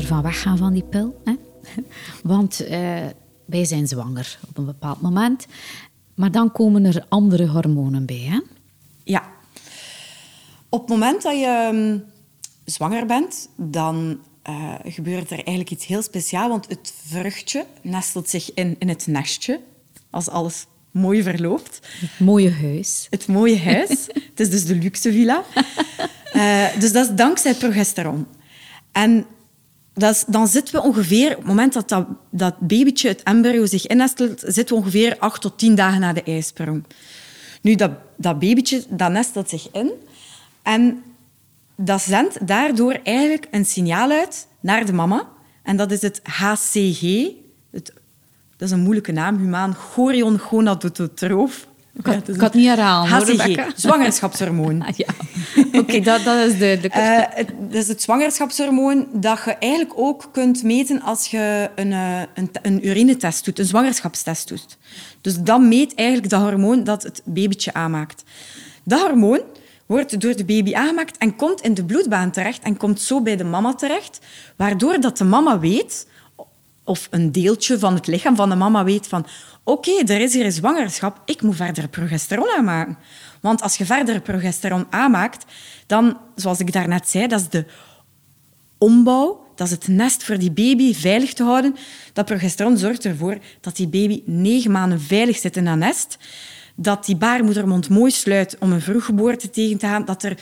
van 0.05 0.21
weggaan 0.21 0.57
van 0.57 0.73
die 0.73 0.83
pil. 0.83 1.21
Hè? 1.23 1.33
Want 2.33 2.67
uh, 2.69 3.05
wij 3.53 3.65
zijn 3.65 3.87
zwanger 3.87 4.39
op 4.49 4.57
een 4.57 4.65
bepaald 4.65 5.01
moment. 5.01 5.45
Maar 6.15 6.31
dan 6.31 6.51
komen 6.51 6.85
er 6.85 7.05
andere 7.09 7.47
hormonen 7.47 8.05
bij. 8.05 8.27
Hè? 8.29 8.39
Ja. 9.03 9.31
Op 10.69 10.79
het 10.79 10.89
moment 10.89 11.21
dat 11.21 11.39
je 11.39 11.69
um, 11.73 12.03
zwanger 12.65 13.05
bent, 13.05 13.49
dan 13.55 14.19
eh, 14.41 14.73
gebeurt 14.83 15.25
er 15.25 15.37
eigenlijk 15.37 15.71
iets 15.71 15.85
heel 15.85 16.01
speciaals. 16.01 16.49
Want 16.49 16.69
het 16.69 16.93
vruchtje 17.05 17.65
nestelt 17.81 18.29
zich 18.29 18.53
in, 18.53 18.75
in 18.79 18.89
het 18.89 19.07
nestje. 19.07 19.59
Als 20.09 20.29
alles 20.29 20.65
mooi 20.91 21.23
verloopt. 21.23 21.79
Het 21.99 22.19
mooie 22.19 22.51
huis. 22.51 23.07
Het 23.09 23.27
mooie 23.27 23.59
huis. 23.59 23.89
het 24.29 24.39
is 24.39 24.49
dus 24.49 24.65
de 24.65 24.75
luxe 24.75 25.11
villa. 25.11 25.43
Uh, 26.33 26.79
dus 26.79 26.91
dat 26.91 27.09
is 27.09 27.15
dankzij 27.15 27.55
progesteron. 27.55 28.27
En 28.91 29.25
dat 29.93 30.25
dan 30.27 30.47
zitten 30.47 30.75
we 30.75 30.81
ongeveer, 30.81 31.31
op 31.31 31.37
het 31.37 31.45
moment 31.45 31.73
dat 31.73 32.05
dat, 32.29 32.59
babytje, 32.59 33.07
het 33.07 33.23
embryo, 33.23 33.65
zich 33.65 33.87
innestelt, 33.87 34.43
zitten 34.45 34.75
we 34.75 34.81
ongeveer 34.81 35.17
acht 35.19 35.41
tot 35.41 35.57
tien 35.57 35.75
dagen 35.75 35.99
na 35.99 36.13
de 36.13 36.23
ijsprong. 36.23 36.83
Nu, 37.61 37.75
dat, 37.75 37.91
dat 38.17 38.39
babytje, 38.39 38.83
dat 38.89 39.11
nestelt 39.11 39.49
zich 39.49 39.67
in. 39.71 39.91
En 40.61 41.03
dat 41.75 42.01
zendt 42.01 42.47
daardoor 42.47 42.99
eigenlijk 43.03 43.47
een 43.51 43.65
signaal 43.65 44.11
uit 44.11 44.47
naar 44.59 44.85
de 44.85 44.93
mama. 44.93 45.27
En 45.63 45.77
dat 45.77 45.91
is 45.91 46.01
het 46.01 46.21
HCG. 46.23 47.01
Het, 47.71 47.93
dat 48.57 48.67
is 48.67 48.71
een 48.71 48.83
moeilijke 48.83 49.11
naam, 49.11 49.37
humaan 49.37 49.75
chorion 49.75 50.39
gonadotrof. 50.39 51.67
Ik 51.95 52.05
had, 52.05 52.27
ik 52.27 52.41
had 52.41 52.53
niet 52.53 52.67
herhalen, 52.67 53.09
HCG, 53.09 53.71
zwangerschapshormoon. 53.75 54.81
Ah, 54.81 54.95
ja. 54.95 55.07
Oké, 55.79 55.99
dat, 55.99 56.23
dat 56.23 56.47
is 56.47 56.59
duidelijk. 56.59 56.95
Uh, 56.95 57.19
het, 57.29 57.47
dat 57.59 57.73
is 57.73 57.87
het 57.87 58.01
zwangerschapshormoon 58.01 59.07
dat 59.11 59.41
je 59.45 59.51
eigenlijk 59.51 59.93
ook 59.95 60.29
kunt 60.31 60.63
meten 60.63 61.01
als 61.01 61.27
je 61.27 61.69
een, 61.75 61.91
uh, 61.91 62.21
een, 62.33 62.49
een 62.61 62.87
urinetest 62.87 63.45
doet, 63.45 63.59
een 63.59 63.65
zwangerschapstest 63.65 64.47
doet. 64.47 64.77
Dus 65.21 65.37
dat 65.39 65.61
meet 65.61 65.95
eigenlijk 65.95 66.29
dat 66.29 66.41
hormoon 66.41 66.83
dat 66.83 67.03
het 67.03 67.21
babytje 67.25 67.73
aanmaakt. 67.73 68.23
Dat 68.83 69.01
hormoon 69.01 69.41
wordt 69.85 70.21
door 70.21 70.35
de 70.35 70.45
baby 70.45 70.73
aangemaakt 70.73 71.17
en 71.17 71.35
komt 71.35 71.61
in 71.61 71.73
de 71.73 71.85
bloedbaan 71.85 72.31
terecht 72.31 72.63
en 72.63 72.77
komt 72.77 73.01
zo 73.01 73.21
bij 73.21 73.35
de 73.35 73.43
mama 73.43 73.73
terecht, 73.73 74.19
waardoor 74.57 74.99
dat 74.99 75.17
de 75.17 75.23
mama 75.23 75.59
weet, 75.59 76.07
of 76.83 77.07
een 77.11 77.31
deeltje 77.31 77.79
van 77.79 77.93
het 77.93 78.07
lichaam 78.07 78.35
van 78.35 78.49
de 78.49 78.55
mama 78.55 78.83
weet 78.83 79.07
van 79.07 79.25
oké, 79.63 79.91
er 79.91 80.21
is 80.21 80.33
hier 80.33 80.45
een 80.45 80.51
zwangerschap, 80.51 81.21
ik 81.25 81.41
moet 81.41 81.55
verder 81.55 81.87
progesteron 81.87 82.49
aanmaken. 82.57 82.97
Want 83.41 83.61
als 83.61 83.77
je 83.77 83.85
verder 83.85 84.21
progesteron 84.21 84.85
aanmaakt, 84.89 85.45
dan, 85.87 86.17
zoals 86.35 86.59
ik 86.59 86.73
daarnet 86.73 87.09
zei, 87.09 87.27
dat 87.27 87.39
is 87.39 87.49
de 87.49 87.65
ombouw, 88.77 89.51
dat 89.55 89.67
is 89.67 89.73
het 89.73 89.87
nest 89.87 90.23
voor 90.23 90.37
die 90.37 90.51
baby 90.51 90.93
veilig 90.93 91.33
te 91.33 91.43
houden. 91.43 91.75
Dat 92.13 92.25
progesteron 92.25 92.77
zorgt 92.77 93.05
ervoor 93.05 93.37
dat 93.61 93.75
die 93.75 93.87
baby 93.87 94.21
negen 94.25 94.71
maanden 94.71 95.01
veilig 95.01 95.37
zit 95.37 95.57
in 95.57 95.65
dat 95.65 95.77
nest 95.77 96.17
dat 96.75 97.05
die 97.05 97.15
baarmoedermond 97.15 97.89
mooi 97.89 98.11
sluit 98.11 98.55
om 98.59 98.71
een 98.71 98.81
vroeggeboorte 98.81 99.49
tegen 99.49 99.77
te 99.77 99.85
gaan, 99.85 100.05
dat 100.05 100.23
er 100.23 100.37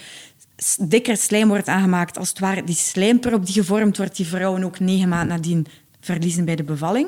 dikker 0.79 1.17
slijm 1.17 1.47
wordt 1.47 1.67
aangemaakt. 1.67 2.17
Als 2.17 2.29
het 2.29 2.39
ware 2.39 2.63
die 2.63 2.75
slijmprop 2.75 3.45
die 3.45 3.53
gevormd 3.53 3.97
wordt, 3.97 4.15
die 4.15 4.27
vrouwen 4.27 4.63
ook 4.63 4.79
negen 4.79 5.09
maanden 5.09 5.35
nadien 5.35 5.65
verliezen 6.01 6.45
bij 6.45 6.55
de 6.55 6.63
bevalling. 6.63 7.07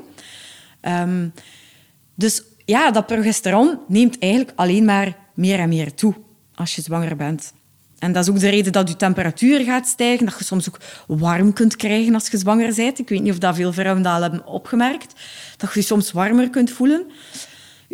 Um, 0.82 1.34
dus 2.16 2.44
ja, 2.66 2.92
dat 2.92 3.08
progesteron 3.08 3.80
neemt 3.88 4.20
eigenlijk 4.20 4.52
alleen 4.56 4.86
maar 4.86 5.18
meer 5.34 5.60
en 5.60 5.70
meer 5.70 5.94
toe 5.94 6.14
als 6.56 6.76
je 6.76 6.82
zwanger 6.82 7.16
bent. 7.16 7.54
En 8.00 8.12
dat 8.12 8.24
is 8.24 8.30
ook 8.30 8.40
de 8.40 8.50
reden 8.50 8.72
dat 8.72 8.90
je 8.90 8.96
temperatuur 8.96 9.60
gaat 9.60 9.88
stijgen, 9.88 10.26
dat 10.26 10.38
je 10.38 10.44
soms 10.44 10.70
ook 10.70 10.78
warm 11.08 11.54
kunt 11.54 11.76
krijgen 11.76 12.14
als 12.14 12.28
je 12.28 12.38
zwanger 12.38 12.76
bent. 12.76 13.00
Ik 13.00 13.10
weet 13.10 13.22
niet 13.22 13.32
of 13.32 13.38
dat 13.38 13.56
veel 13.56 13.74
vrouwen 13.74 14.04
dat 14.04 14.14
al 14.14 14.22
hebben 14.22 14.46
opgemerkt, 14.46 15.14
dat 15.58 15.74
je 15.74 15.80
je 15.80 15.86
soms 15.86 16.12
warmer 16.12 16.50
kunt 16.50 16.72
voelen 16.72 17.06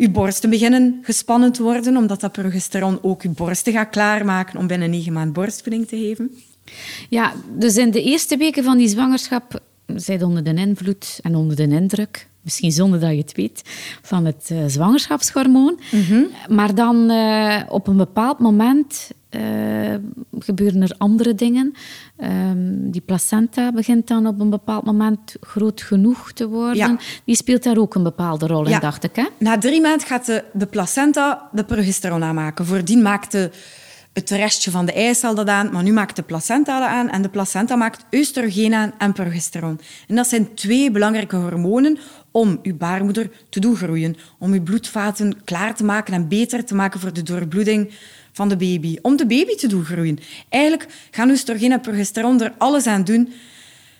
je 0.00 0.10
borsten 0.10 0.50
beginnen 0.50 0.98
gespannen 1.02 1.52
te 1.52 1.62
worden, 1.62 1.96
omdat 1.96 2.20
dat 2.20 2.32
progesteron 2.32 2.98
ook 3.02 3.22
je 3.22 3.28
borsten 3.28 3.72
gaat 3.72 3.90
klaarmaken 3.90 4.58
om 4.58 4.66
binnen 4.66 4.90
negen 4.90 5.12
maanden 5.12 5.32
borstvoeding 5.32 5.88
te 5.88 5.96
geven. 5.96 6.30
Ja, 7.08 7.32
dus 7.58 7.76
in 7.76 7.90
de 7.90 8.02
eerste 8.02 8.36
weken 8.36 8.64
van 8.64 8.78
die 8.78 8.88
zwangerschap 8.88 9.60
zijn 9.96 10.24
onder 10.24 10.44
de 10.44 10.54
invloed 10.54 11.18
en 11.22 11.34
onder 11.34 11.56
de 11.56 11.68
indruk, 11.68 12.28
misschien 12.42 12.72
zonder 12.72 13.00
dat 13.00 13.10
je 13.10 13.16
het 13.16 13.32
weet, 13.32 13.62
van 14.02 14.24
het 14.24 14.48
uh, 14.52 14.58
zwangerschapshormoon. 14.66 15.80
Mhm. 15.90 16.22
Maar 16.48 16.74
dan 16.74 17.10
uh, 17.10 17.60
op 17.68 17.86
een 17.86 17.96
bepaald 17.96 18.38
moment 18.38 19.10
uh, 19.30 19.40
gebeuren 20.38 20.82
er 20.82 20.94
andere 20.98 21.34
dingen. 21.34 21.74
Um, 22.50 22.90
die 22.90 23.00
placenta 23.00 23.72
begint 23.72 24.08
dan 24.08 24.26
op 24.26 24.40
een 24.40 24.50
bepaald 24.50 24.84
moment 24.84 25.34
groot 25.40 25.82
genoeg 25.82 26.32
te 26.32 26.48
worden. 26.48 26.76
Ja. 26.76 26.98
Die 27.24 27.36
speelt 27.36 27.62
daar 27.62 27.78
ook 27.78 27.94
een 27.94 28.02
bepaalde 28.02 28.46
rol 28.46 28.66
in, 28.66 28.80
dacht 28.80 29.04
ik. 29.04 29.16
Hè? 29.16 29.24
Na 29.38 29.58
drie 29.58 29.80
maanden 29.80 30.06
gaat 30.06 30.26
de, 30.26 30.44
de 30.52 30.66
placenta 30.66 31.48
de 31.52 31.64
progesteron 31.64 32.24
aanmaken. 32.24 32.66
Voordien 32.66 33.02
maakte 33.02 33.50
het 34.12 34.30
restje 34.30 34.70
van 34.70 34.86
de 34.86 34.92
eicel 34.92 35.46
aan, 35.46 35.72
maar 35.72 35.82
nu 35.82 35.92
maakt 35.92 36.16
de 36.16 36.22
placenta 36.22 36.88
aan. 36.88 37.10
En 37.10 37.22
de 37.22 37.28
placenta 37.28 37.76
maakt 37.76 38.04
oestrogeen 38.12 38.74
aan 38.74 38.92
en 38.98 39.12
progesteron. 39.12 39.80
En 40.08 40.16
dat 40.16 40.28
zijn 40.28 40.54
twee 40.54 40.90
belangrijke 40.90 41.36
hormonen 41.36 41.98
om 42.30 42.58
uw 42.62 42.76
baarmoeder 42.76 43.30
te 43.48 43.60
doen 43.60 43.76
groeien. 43.76 44.16
Om 44.38 44.52
uw 44.52 44.62
bloedvaten 44.62 45.44
klaar 45.44 45.74
te 45.74 45.84
maken 45.84 46.14
en 46.14 46.28
beter 46.28 46.64
te 46.64 46.74
maken 46.74 47.00
voor 47.00 47.12
de 47.12 47.22
doorbloeding 47.22 47.90
van 48.32 48.48
de 48.48 48.56
baby. 48.56 48.98
Om 49.02 49.16
de 49.16 49.26
baby 49.26 49.54
te 49.54 49.68
doen 49.68 49.84
groeien. 49.84 50.18
Eigenlijk 50.48 50.86
gaan 51.10 51.30
oestrogeen 51.30 51.72
en 51.72 51.80
progesteron 51.80 52.42
er 52.42 52.54
alles 52.58 52.86
aan 52.86 53.04
doen 53.04 53.32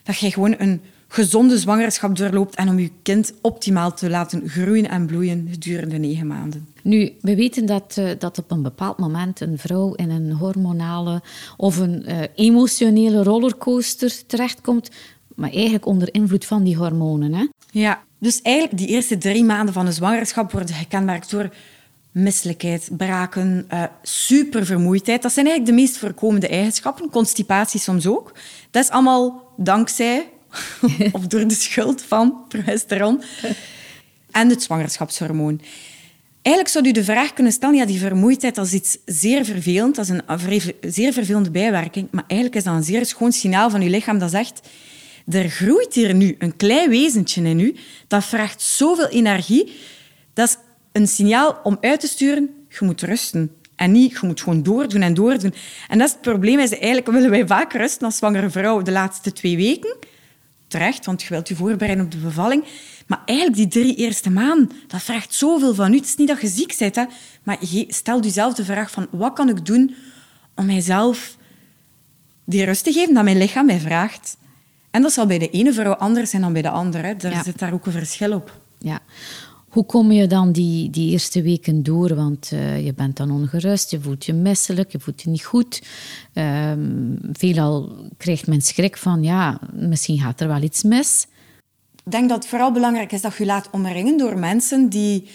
dat 0.02 0.18
je 0.18 0.32
gewoon 0.32 0.54
een 0.58 0.80
gezonde 1.12 1.58
zwangerschap 1.58 2.16
doorloopt 2.16 2.54
en 2.54 2.68
om 2.68 2.78
je 2.78 2.90
kind 3.02 3.32
optimaal 3.40 3.94
te 3.94 4.10
laten 4.10 4.48
groeien 4.48 4.88
en 4.88 5.06
bloeien 5.06 5.48
gedurende 5.50 5.98
negen 5.98 6.26
maanden. 6.26 6.68
Nu, 6.82 7.12
we 7.20 7.36
weten 7.36 7.66
dat, 7.66 7.96
uh, 7.98 8.10
dat 8.18 8.38
op 8.38 8.50
een 8.50 8.62
bepaald 8.62 8.98
moment 8.98 9.40
een 9.40 9.58
vrouw 9.58 9.94
in 9.94 10.10
een 10.10 10.32
hormonale 10.32 11.22
of 11.56 11.76
een 11.78 12.04
uh, 12.08 12.18
emotionele 12.34 13.22
rollercoaster 13.22 14.26
terechtkomt, 14.26 14.90
maar 15.34 15.50
eigenlijk 15.50 15.86
onder 15.86 16.14
invloed 16.14 16.44
van 16.44 16.64
die 16.64 16.76
hormonen. 16.76 17.34
Hè? 17.34 17.46
Ja, 17.70 18.02
dus 18.18 18.42
eigenlijk 18.42 18.78
die 18.78 18.88
eerste 18.88 19.18
drie 19.18 19.44
maanden 19.44 19.74
van 19.74 19.84
de 19.84 19.92
zwangerschap 19.92 20.52
worden 20.52 20.74
gekenmerkt 20.74 21.30
door 21.30 21.48
misselijkheid, 22.12 22.88
braken, 22.96 23.66
uh, 23.72 23.82
supervermoeidheid. 24.02 25.22
Dat 25.22 25.32
zijn 25.32 25.46
eigenlijk 25.46 25.76
de 25.76 25.82
meest 25.82 25.98
voorkomende 25.98 26.48
eigenschappen. 26.48 27.10
Constipatie 27.10 27.80
soms 27.80 28.06
ook. 28.06 28.32
Dat 28.70 28.84
is 28.84 28.90
allemaal 28.90 29.52
dankzij 29.56 30.28
of 31.12 31.26
door 31.26 31.46
de 31.46 31.54
schuld 31.54 32.02
van 32.02 32.44
progesteron 32.48 33.22
en 34.30 34.48
het 34.48 34.62
zwangerschapshormoon. 34.62 35.60
Eigenlijk 36.42 36.74
zou 36.74 36.88
u 36.88 36.92
de 36.92 37.04
vraag 37.04 37.32
kunnen 37.32 37.52
stellen, 37.52 37.76
ja, 37.76 37.86
die 37.86 37.98
vermoeidheid 37.98 38.54
dat 38.54 38.66
is 38.66 38.72
iets 38.72 38.98
zeer 39.04 39.44
vervelend, 39.44 39.94
dat 39.94 40.08
is 40.08 40.10
een 40.10 40.74
zeer 40.80 41.12
vervelende 41.12 41.50
bijwerking, 41.50 42.08
maar 42.10 42.24
eigenlijk 42.26 42.60
is 42.60 42.64
dat 42.64 42.74
een 42.74 42.84
zeer 42.84 43.06
schoon 43.06 43.32
signaal 43.32 43.70
van 43.70 43.80
uw 43.80 43.88
lichaam 43.88 44.18
dat 44.18 44.30
zegt, 44.30 44.60
er 45.28 45.48
groeit 45.48 45.94
hier 45.94 46.14
nu 46.14 46.34
een 46.38 46.56
klein 46.56 46.90
wezentje 46.90 47.42
in 47.42 47.60
u, 47.60 47.76
dat 48.06 48.24
vraagt 48.24 48.62
zoveel 48.62 49.08
energie, 49.08 49.72
dat 50.34 50.48
is 50.48 50.56
een 50.92 51.08
signaal 51.08 51.60
om 51.62 51.78
uit 51.80 52.00
te 52.00 52.06
sturen, 52.06 52.50
je 52.68 52.84
moet 52.84 53.02
rusten. 53.02 53.54
En 53.76 53.92
niet, 53.92 54.12
je 54.20 54.26
moet 54.26 54.40
gewoon 54.40 54.62
doordoen 54.62 55.02
en 55.02 55.14
doordoen. 55.14 55.54
En 55.88 55.98
dat 55.98 56.06
is 56.06 56.12
het 56.12 56.22
probleem. 56.22 56.58
Is 56.58 56.70
eigenlijk 56.70 57.06
willen 57.06 57.30
wij 57.30 57.46
vaak 57.46 57.72
rusten 57.72 58.06
als 58.06 58.16
zwangere 58.16 58.50
vrouw 58.50 58.82
de 58.82 58.90
laatste 58.90 59.32
twee 59.32 59.56
weken. 59.56 59.96
Terecht, 60.70 61.06
want 61.06 61.22
je 61.22 61.28
wilt 61.28 61.48
je 61.48 61.56
voorbereiden 61.56 62.04
op 62.04 62.10
de 62.10 62.18
bevalling. 62.18 62.64
Maar 63.06 63.22
eigenlijk 63.24 63.58
die 63.58 63.68
drie 63.68 63.94
eerste 63.94 64.30
maanden, 64.30 64.70
dat 64.86 65.02
vraagt 65.02 65.34
zoveel 65.34 65.74
van 65.74 65.92
u. 65.92 65.96
Het 65.96 66.04
is 66.04 66.16
niet 66.16 66.28
dat 66.28 66.40
je 66.40 66.48
ziek 66.48 66.74
bent, 66.78 66.94
hè, 66.94 67.04
maar 67.42 67.56
je 67.60 67.84
stelt 67.88 68.24
jezelf 68.24 68.54
de 68.54 68.64
vraag 68.64 68.90
van 68.90 69.06
wat 69.10 69.32
kan 69.32 69.48
ik 69.48 69.66
doen 69.66 69.94
om 70.54 70.66
mijzelf 70.66 71.36
die 72.44 72.64
rust 72.64 72.84
te 72.84 72.92
geven 72.92 73.14
dat 73.14 73.24
mijn 73.24 73.38
lichaam 73.38 73.66
mij 73.66 73.80
vraagt. 73.80 74.36
En 74.90 75.02
dat 75.02 75.12
zal 75.12 75.26
bij 75.26 75.38
de 75.38 75.50
ene 75.50 75.72
vrouw 75.72 75.94
anders 75.94 76.30
zijn 76.30 76.42
dan 76.42 76.52
bij 76.52 76.62
de 76.62 76.70
andere. 76.70 77.16
Daar 77.16 77.44
zit 77.44 77.58
daar 77.58 77.72
ook 77.72 77.86
een 77.86 77.92
verschil 77.92 78.32
op. 78.32 78.60
Ja. 78.78 79.00
Hoe 79.70 79.84
kom 79.84 80.12
je 80.12 80.26
dan 80.26 80.52
die, 80.52 80.90
die 80.90 81.10
eerste 81.10 81.42
weken 81.42 81.82
door? 81.82 82.14
Want 82.14 82.50
uh, 82.54 82.84
je 82.84 82.94
bent 82.94 83.16
dan 83.16 83.30
ongerust, 83.30 83.90
je 83.90 84.00
voelt 84.00 84.24
je 84.24 84.32
misselijk, 84.32 84.92
je 84.92 85.00
voelt 85.00 85.22
je 85.22 85.30
niet 85.30 85.44
goed. 85.44 85.82
Um, 86.34 87.18
veelal 87.32 87.92
krijgt 88.16 88.46
men 88.46 88.60
schrik 88.60 88.96
van, 88.96 89.22
ja, 89.22 89.60
misschien 89.72 90.18
gaat 90.18 90.40
er 90.40 90.48
wel 90.48 90.62
iets 90.62 90.82
mis. 90.82 91.26
Ik 92.04 92.12
denk 92.12 92.28
dat 92.28 92.38
het 92.38 92.46
vooral 92.46 92.72
belangrijk 92.72 93.12
is 93.12 93.20
dat 93.20 93.36
je 93.36 93.44
laat 93.44 93.68
omringen 93.70 94.18
door 94.18 94.38
mensen 94.38 94.88
die, 94.88 95.28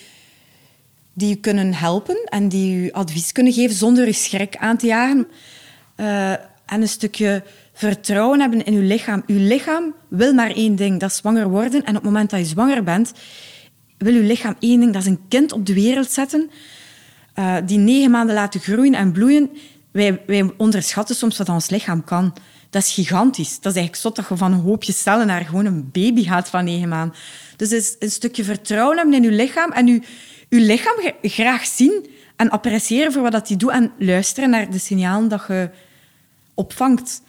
die 1.13 1.30
je 1.30 1.36
kunnen 1.36 1.74
helpen 1.74 2.18
en 2.25 2.50
die 2.50 2.82
je 2.82 2.94
advies 2.94 3.32
kunnen 3.32 3.54
geven 3.54 3.75
zonder 3.75 4.06
je 4.06 4.13
schrik 4.13 4.58
aan 4.58 4.77
te 4.77 4.86
jagen. 4.86 5.27
Uh, 5.98 6.32
en 6.65 6.82
een 6.82 6.88
stukje 6.88 7.44
vertrouwen 7.74 8.39
hebben 8.39 8.65
in 8.65 8.74
je 8.74 8.80
lichaam. 8.80 9.24
Je 9.25 9.34
lichaam 9.34 9.94
wil 10.08 10.34
maar 10.34 10.51
één 10.51 10.75
ding, 10.75 11.00
dat 11.00 11.10
is 11.10 11.18
zwanger 11.18 11.50
worden. 11.50 11.84
En 11.84 11.89
op 11.89 12.04
het 12.04 12.04
moment 12.04 12.30
dat 12.30 12.39
je 12.39 12.46
zwanger 12.46 12.84
bent, 12.84 13.13
wil 13.98 14.14
je 14.14 14.22
lichaam 14.22 14.56
één 14.60 14.80
ding, 14.80 14.94
dat 14.94 15.02
is 15.02 15.08
een 15.08 15.28
kind 15.28 15.52
op 15.52 15.66
de 15.66 15.74
wereld 15.74 16.12
zetten, 16.12 16.50
uh, 17.40 17.58
die 17.66 17.78
negen 17.78 18.12
maanden 18.12 18.36
laten 18.36 18.60
groeien 18.60 18.94
en 18.94 19.12
bloeien. 19.12 19.50
Wij, 19.92 20.22
wij 20.28 20.52
onderschatten 20.58 21.16
soms 21.16 21.38
wat 21.38 21.50
ons 21.50 21.70
lichaam 21.70 22.04
kan. 22.04 22.34
Dat 22.70 22.84
is 22.84 22.94
gigantisch. 22.94 23.54
Dat 23.60 23.72
is 23.72 23.78
eigenlijk 23.78 23.96
zot 23.96 24.16
dat 24.16 24.30
je 24.30 24.38
van 24.38 24.54
een 24.54 24.60
hoopje 24.60 24.94
cellen 24.94 25.28
naar 25.28 25.46
gewoon 25.46 25.66
een 25.66 25.90
baby 25.92 26.24
gaat 26.24 26.50
van 26.50 26.64
negen 26.64 26.90
maanden. 26.90 27.18
Dus 27.56 27.72
is 27.72 27.96
een 28.00 28.12
stukje 28.12 28.44
vertrouwen 28.44 28.98
hebben 28.98 29.16
in 29.16 29.24
je 29.24 29.32
lichaam 29.32 29.72
en 29.72 29.88
je, 29.88 30.02
je 30.50 30.60
lichaam 30.60 30.96
graag 31.22 31.66
zien 31.66 32.06
en 32.36 32.50
appreciëren 32.50 33.12
voor 33.12 33.22
wat 33.22 33.32
dat 33.32 33.48
die 33.48 33.58
doet 33.58 33.72
en 33.72 33.92
luisteren 34.00 34.50
naar 34.50 34.72
de 34.72 34.80
signalen 34.80 35.30
dat 35.30 35.44
je 35.48 35.70
opvangt. 36.54 37.22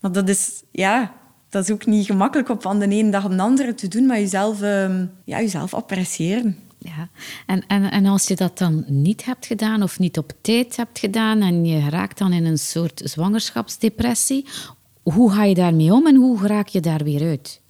Want 0.00 0.14
dat 0.14 0.28
is, 0.28 0.62
ja, 0.70 1.14
dat 1.52 1.64
is 1.64 1.70
ook 1.70 1.86
niet 1.86 2.06
gemakkelijk 2.06 2.48
op 2.48 2.62
van 2.62 2.78
de 2.78 2.88
ene 2.88 3.10
dag 3.10 3.24
op 3.24 3.30
de 3.30 3.42
andere 3.42 3.74
te 3.74 3.88
doen, 3.88 4.06
maar 4.06 4.18
jezelf, 4.18 4.62
uh, 4.62 5.00
ja, 5.24 5.40
jezelf 5.40 5.74
appreciëren. 5.74 6.58
Ja, 6.78 7.08
en, 7.46 7.64
en, 7.66 7.90
en 7.90 8.06
als 8.06 8.26
je 8.26 8.36
dat 8.36 8.58
dan 8.58 8.84
niet 8.86 9.24
hebt 9.24 9.46
gedaan 9.46 9.82
of 9.82 9.98
niet 9.98 10.18
op 10.18 10.32
tijd 10.40 10.76
hebt 10.76 10.98
gedaan 10.98 11.40
en 11.40 11.64
je 11.64 11.88
raakt 11.88 12.18
dan 12.18 12.32
in 12.32 12.44
een 12.44 12.58
soort 12.58 13.00
zwangerschapsdepressie, 13.04 14.46
hoe 15.02 15.32
ga 15.32 15.44
je 15.44 15.54
daarmee 15.54 15.92
om 15.92 16.06
en 16.06 16.16
hoe 16.16 16.46
raak 16.46 16.68
je 16.68 16.80
daar 16.80 17.04
weer 17.04 17.28
uit? 17.28 17.60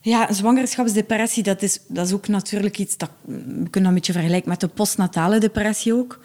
Ja, 0.00 0.32
zwangerschapsdepressie, 0.32 1.42
dat 1.42 1.62
is, 1.62 1.80
dat 1.88 2.06
is 2.06 2.12
ook 2.12 2.28
natuurlijk 2.28 2.78
iets 2.78 2.96
dat 2.96 3.10
we 3.24 3.34
kunnen 3.42 3.70
dat 3.70 3.84
een 3.84 3.94
beetje 3.94 4.12
vergelijken 4.12 4.48
met 4.48 4.60
de 4.60 4.68
postnatale 4.68 5.38
depressie 5.38 5.94
ook. 5.94 6.20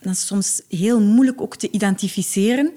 Dat 0.00 0.12
is 0.12 0.26
soms 0.26 0.62
heel 0.68 1.00
moeilijk 1.00 1.40
ook 1.40 1.56
te 1.56 1.70
identificeren. 1.70 2.72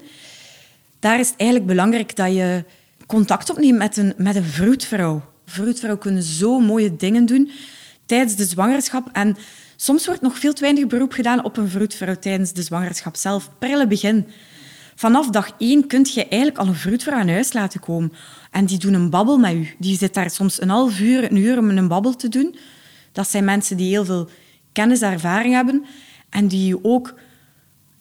Daar 0.98 1.20
is 1.20 1.28
het 1.28 1.38
eigenlijk 1.38 1.70
belangrijk 1.70 2.16
dat 2.16 2.34
je 2.34 2.64
contact 3.06 3.50
opneemt 3.50 3.78
met 3.78 3.96
een, 3.96 4.14
met 4.16 4.36
een 4.36 4.44
vroedvrouw. 4.44 5.22
Vroedvrouw 5.46 5.96
kunnen 5.96 6.22
zo 6.22 6.60
mooie 6.60 6.96
dingen 6.96 7.26
doen 7.26 7.50
tijdens 8.06 8.36
de 8.36 8.44
zwangerschap. 8.44 9.08
En 9.12 9.36
soms 9.76 10.06
wordt 10.06 10.20
nog 10.20 10.38
veel 10.38 10.52
te 10.52 10.60
weinig 10.60 10.86
beroep 10.86 11.12
gedaan 11.12 11.44
op 11.44 11.56
een 11.56 11.68
vroedvrouw 11.68 12.16
tijdens 12.16 12.52
de 12.52 12.62
zwangerschap 12.62 13.16
zelf. 13.16 13.50
Prille 13.58 13.86
begin. 13.86 14.26
Vanaf 14.94 15.30
dag 15.30 15.50
één 15.58 15.86
kun 15.86 16.06
je 16.12 16.28
eigenlijk 16.28 16.58
al 16.58 16.66
een 16.66 16.74
vroedvrouw 16.74 17.18
aan 17.18 17.28
huis 17.28 17.52
laten 17.52 17.80
komen. 17.80 18.12
En 18.50 18.64
die 18.64 18.78
doen 18.78 18.94
een 18.94 19.10
babbel 19.10 19.38
met 19.38 19.52
u. 19.52 19.74
Die 19.78 19.96
zit 19.96 20.14
daar 20.14 20.30
soms 20.30 20.60
een 20.60 20.68
half 20.68 21.00
uur, 21.00 21.30
een 21.30 21.36
uur 21.36 21.58
om 21.58 21.70
een 21.70 21.88
babbel 21.88 22.16
te 22.16 22.28
doen. 22.28 22.56
Dat 23.12 23.30
zijn 23.30 23.44
mensen 23.44 23.76
die 23.76 23.88
heel 23.88 24.04
veel 24.04 24.28
kennis 24.72 25.00
en 25.00 25.12
ervaring 25.12 25.54
hebben. 25.54 25.84
En 26.28 26.48
die 26.48 26.66
je 26.66 26.84
ook 26.84 27.14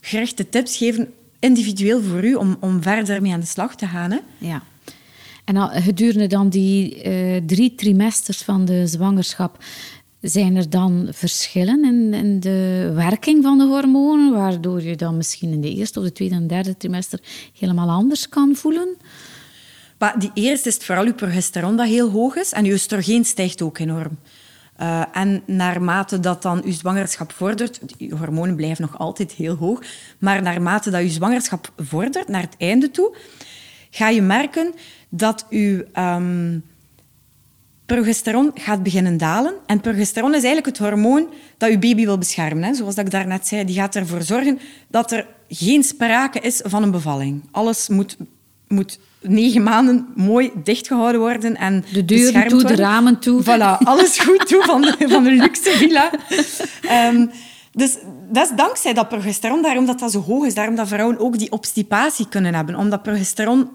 gerichte 0.01 0.50
tips 0.50 0.77
geven, 0.77 1.13
individueel 1.39 2.01
voor 2.01 2.24
u, 2.24 2.36
om, 2.36 2.57
om 2.60 2.81
verder 2.81 3.22
mee 3.22 3.33
aan 3.33 3.39
de 3.39 3.45
slag 3.45 3.75
te 3.75 3.88
gaan. 3.88 4.12
Hè? 4.12 4.19
Ja. 4.38 4.62
En 5.43 5.81
gedurende 5.81 6.27
dan 6.27 6.50
die 6.50 7.03
uh, 7.05 7.41
drie 7.45 7.75
trimesters 7.75 8.41
van 8.41 8.65
de 8.65 8.88
zwangerschap, 8.88 9.57
zijn 10.21 10.55
er 10.55 10.69
dan 10.69 11.07
verschillen 11.12 11.85
in, 11.85 12.13
in, 12.13 12.39
de 12.39 12.91
werking 12.95 13.43
van 13.43 13.57
de 13.57 13.63
hormonen, 13.63 14.33
waardoor 14.33 14.81
je 14.81 14.95
dan 14.95 15.17
misschien 15.17 15.51
in 15.51 15.62
de 15.62 15.73
eerste 15.73 16.00
of 16.00 16.05
de 16.05 16.12
tweede 16.12 16.35
en 16.35 16.47
derde 16.47 16.77
trimester 16.77 17.19
helemaal 17.59 17.89
anders 17.89 18.29
kan 18.29 18.55
voelen? 18.55 18.95
Maar 19.97 20.19
die 20.19 20.31
eerste 20.33 20.69
is 20.69 20.77
vooral 20.77 21.05
je 21.05 21.13
progesteron 21.13 21.77
dat 21.77 21.88
heel 21.88 22.09
hoog 22.09 22.35
is 22.35 22.51
en 22.51 22.65
je 22.65 22.71
oestrogeen 22.71 23.25
stijgt 23.25 23.62
ook 23.62 23.77
enorm. 23.77 24.17
Uh, 24.81 25.03
en 25.13 25.43
naarmate 25.45 26.19
dat 26.19 26.41
dan 26.41 26.62
je 26.65 26.71
zwangerschap 26.71 27.31
vordert, 27.31 27.79
je 27.97 28.15
hormonen 28.15 28.55
blijven 28.55 28.81
nog 28.81 29.00
altijd 29.00 29.31
heel 29.31 29.55
hoog, 29.55 29.81
maar 30.17 30.41
naarmate 30.41 30.89
dat 30.89 31.01
je 31.01 31.09
zwangerschap 31.09 31.71
vordert, 31.77 32.27
naar 32.27 32.41
het 32.41 32.55
einde 32.57 32.91
toe, 32.91 33.15
ga 33.89 34.09
je 34.09 34.21
merken 34.21 34.73
dat 35.15 35.46
je 35.50 35.88
um, 35.98 36.63
progesteron 37.86 38.51
gaat 38.53 38.84
beginnen 38.84 39.17
dalen. 39.17 39.53
En 39.65 39.82
progesteron 39.82 40.29
is 40.29 40.43
eigenlijk 40.43 40.65
het 40.65 40.77
hormoon 40.77 41.27
dat 41.58 41.70
je 41.70 41.79
baby 41.79 42.05
wil 42.05 42.17
beschermen. 42.17 42.63
Hè. 42.63 42.74
Zoals 42.74 42.96
dat 42.96 43.05
ik 43.05 43.12
daarnet 43.12 43.48
zei, 43.48 43.65
die 43.65 43.75
gaat 43.75 43.96
ervoor 43.96 44.22
zorgen 44.22 44.60
dat 44.88 45.12
er 45.12 45.27
geen 45.50 45.84
sprake 45.84 46.39
is 46.39 46.62
van 46.63 46.84
een 46.84 46.91
bevalling. 46.91 47.43
Alles 47.51 47.88
moet, 47.88 48.17
moet 48.67 49.00
negen 49.22 49.63
maanden 49.63 50.08
mooi 50.15 50.51
dichtgehouden 50.63 51.22
worden 51.22 51.55
en 51.55 51.86
De 51.93 52.05
deuren 52.05 52.48
toe, 52.48 52.62
worden. 52.62 52.75
de 52.75 52.82
ramen 52.82 53.20
toe. 53.20 53.43
Voilà, 53.43 53.77
alles 53.84 54.20
goed 54.20 54.48
toe 54.48 54.63
van 54.63 54.82
de, 54.82 54.96
van 55.08 55.24
de 55.24 55.32
luxe 55.32 55.72
villa. 55.72 56.12
Um, 57.10 57.32
dus 57.72 57.98
dat 58.32 58.50
is 58.50 58.55
dankzij 58.55 58.93
dat 58.93 59.10
progesteron, 59.10 59.62
daarom 59.62 59.86
dat 59.86 60.00
dat 60.00 60.12
zo 60.12 60.22
hoog 60.22 60.46
is, 60.46 60.53
daarom 60.53 60.75
dat 60.75 60.88
vrouwen 60.88 61.20
ook 61.20 61.38
die 61.38 61.51
obstipatie 61.51 62.27
kunnen 62.29 62.55
hebben. 62.55 62.75
Omdat 62.75 63.03
progesteron 63.03 63.70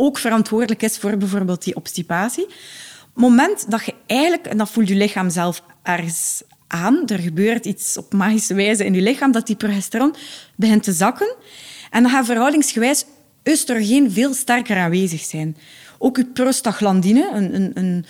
ook 0.00 0.18
verantwoordelijk 0.18 0.82
is 0.82 0.98
voor 0.98 1.16
bijvoorbeeld 1.16 1.64
die 1.64 1.76
obstipatie. 1.76 2.46
Het 2.46 3.26
moment 3.26 3.70
dat 3.70 3.84
je 3.84 3.94
eigenlijk, 4.06 4.46
en 4.46 4.58
dat 4.58 4.70
voelt 4.70 4.88
je 4.88 4.94
lichaam 4.94 5.30
zelf 5.30 5.62
ergens 5.82 6.42
aan, 6.66 7.06
er 7.06 7.18
gebeurt 7.18 7.66
iets 7.66 7.96
op 7.96 8.12
magische 8.12 8.54
wijze 8.54 8.84
in 8.84 8.94
je 8.94 9.02
lichaam, 9.02 9.32
dat 9.32 9.46
die 9.46 9.56
progesteron 9.56 10.14
begint 10.56 10.82
te 10.82 10.92
zakken. 10.92 11.34
En 11.90 12.02
dan 12.02 12.12
gaat 12.12 12.26
verhoudingsgewijs 12.26 13.04
oestrogeen 13.44 14.10
veel 14.10 14.34
sterker 14.34 14.76
aanwezig 14.76 15.20
zijn. 15.20 15.56
Ook 15.98 16.16
je 16.16 16.24
prostaglandine, 16.24 17.30
een, 17.32 17.54
een, 17.54 17.70
een, 17.74 18.06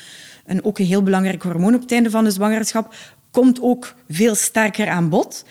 een, 0.47 0.65
ook 0.65 0.79
een 0.79 0.87
heel 0.87 1.03
belangrijk 1.03 1.43
hormoon 1.43 1.75
op 1.75 1.81
het 1.81 1.93
einde 1.93 2.11
van 2.11 2.25
de 2.25 2.31
zwangerschap, 2.31 2.95
komt 3.31 3.61
ook 3.61 3.95
veel 4.09 4.35
sterker 4.35 4.89
aan 4.89 5.09
bod. 5.09 5.45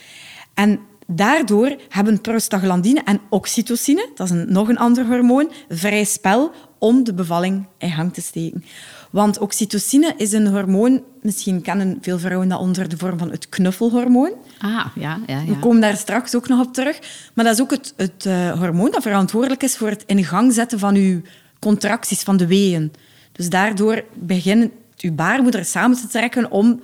En 0.53 0.79
daardoor 1.07 1.75
hebben 1.89 2.21
prostaglandine 2.21 3.01
en 3.03 3.19
oxytocine, 3.29 4.09
dat 4.15 4.31
is 4.31 4.33
een, 4.33 4.51
nog 4.51 4.69
een 4.69 4.77
ander 4.77 5.05
hormoon, 5.05 5.51
vrij 5.69 6.03
spel 6.03 6.51
om 6.77 7.03
de 7.03 7.13
bevalling 7.13 7.65
in 7.77 7.91
gang 7.91 8.13
te 8.13 8.21
steken. 8.21 8.63
Want 9.11 9.39
oxytocine 9.39 10.13
is 10.17 10.31
een 10.31 10.47
hormoon, 10.47 11.03
misschien 11.21 11.61
kennen 11.61 11.97
veel 12.01 12.19
vrouwen 12.19 12.47
dat 12.49 12.59
onder 12.59 12.89
de 12.89 12.97
vorm 12.97 13.17
van 13.17 13.31
het 13.31 13.49
knuffelhormoon. 13.49 14.31
Ah, 14.59 14.85
ja, 14.95 14.95
ja, 14.95 15.19
ja. 15.27 15.45
We 15.45 15.59
komen 15.59 15.81
daar 15.81 15.97
straks 15.97 16.35
ook 16.35 16.47
nog 16.47 16.65
op 16.65 16.73
terug. 16.73 16.99
Maar 17.33 17.45
dat 17.45 17.53
is 17.53 17.61
ook 17.61 17.71
het, 17.71 17.93
het 17.95 18.25
uh, 18.25 18.59
hormoon 18.59 18.91
dat 18.91 19.01
verantwoordelijk 19.01 19.63
is 19.63 19.77
voor 19.77 19.89
het 19.89 20.03
in 20.05 20.23
gang 20.23 20.53
zetten 20.53 20.79
van 20.79 20.95
uw 20.95 21.21
contracties, 21.59 22.23
van 22.23 22.37
de 22.37 22.47
weeën. 22.47 22.91
Dus 23.31 23.49
daardoor 23.49 24.03
begint 24.13 24.71
uw 25.01 25.13
baarmoeder 25.13 25.65
samen 25.65 25.97
te 25.97 26.07
trekken 26.07 26.51
om 26.51 26.81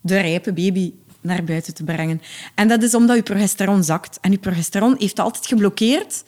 de 0.00 0.20
rijpe 0.20 0.52
baby 0.52 0.92
naar 1.20 1.44
buiten 1.44 1.74
te 1.74 1.84
brengen. 1.84 2.22
En 2.54 2.68
dat 2.68 2.82
is 2.82 2.94
omdat 2.94 3.16
je 3.16 3.22
progesteron 3.22 3.84
zakt. 3.84 4.18
En 4.20 4.30
je 4.30 4.38
progesteron 4.38 4.96
heeft 4.98 5.18
altijd 5.18 5.46
geblokkeerd. 5.46 6.24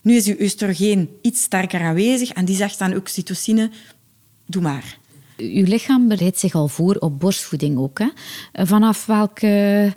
Nu 0.00 0.14
is 0.14 0.24
je 0.24 0.36
oestrogeen 0.40 1.08
iets 1.22 1.42
sterker 1.42 1.80
aanwezig 1.80 2.32
en 2.32 2.44
die 2.44 2.56
zegt 2.56 2.80
aan 2.80 2.96
oxytocine, 2.96 3.70
doe 4.46 4.62
maar. 4.62 4.98
Uw 5.36 5.64
lichaam 5.64 6.08
bereidt 6.08 6.38
zich 6.38 6.54
al 6.54 6.68
voor 6.68 6.94
op 6.94 7.20
borstvoeding 7.20 7.78
ook. 7.78 7.98
Hè? 7.98 8.08
Vanaf 8.64 9.06
welke 9.06 9.94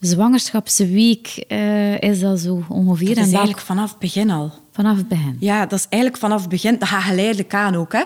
zwangerschapsweek 0.00 1.44
uh, 1.48 2.00
is 2.00 2.20
dat 2.20 2.40
zo 2.40 2.64
ongeveer? 2.68 3.14
Dat 3.14 3.26
is 3.26 3.32
eigenlijk 3.32 3.60
vanaf 3.60 3.90
het 3.90 3.98
begin 3.98 4.30
al. 4.30 4.52
Vanaf 4.72 4.96
het 4.96 5.08
begin? 5.08 5.36
Ja, 5.40 5.66
dat 5.66 5.78
is 5.78 5.86
eigenlijk 5.88 6.22
vanaf 6.22 6.40
het 6.40 6.48
begin. 6.48 6.78
Dat 6.78 6.88
gaat 6.88 7.02
geleidelijk 7.02 7.54
aan 7.54 7.74
ook. 7.74 7.92
Hè? 7.92 8.02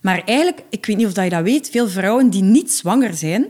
Maar 0.00 0.22
eigenlijk, 0.24 0.62
ik 0.70 0.86
weet 0.86 0.96
niet 0.96 1.06
of 1.06 1.24
je 1.24 1.28
dat 1.28 1.42
weet, 1.42 1.70
veel 1.70 1.88
vrouwen 1.88 2.30
die 2.30 2.42
niet 2.42 2.72
zwanger 2.72 3.14
zijn, 3.14 3.46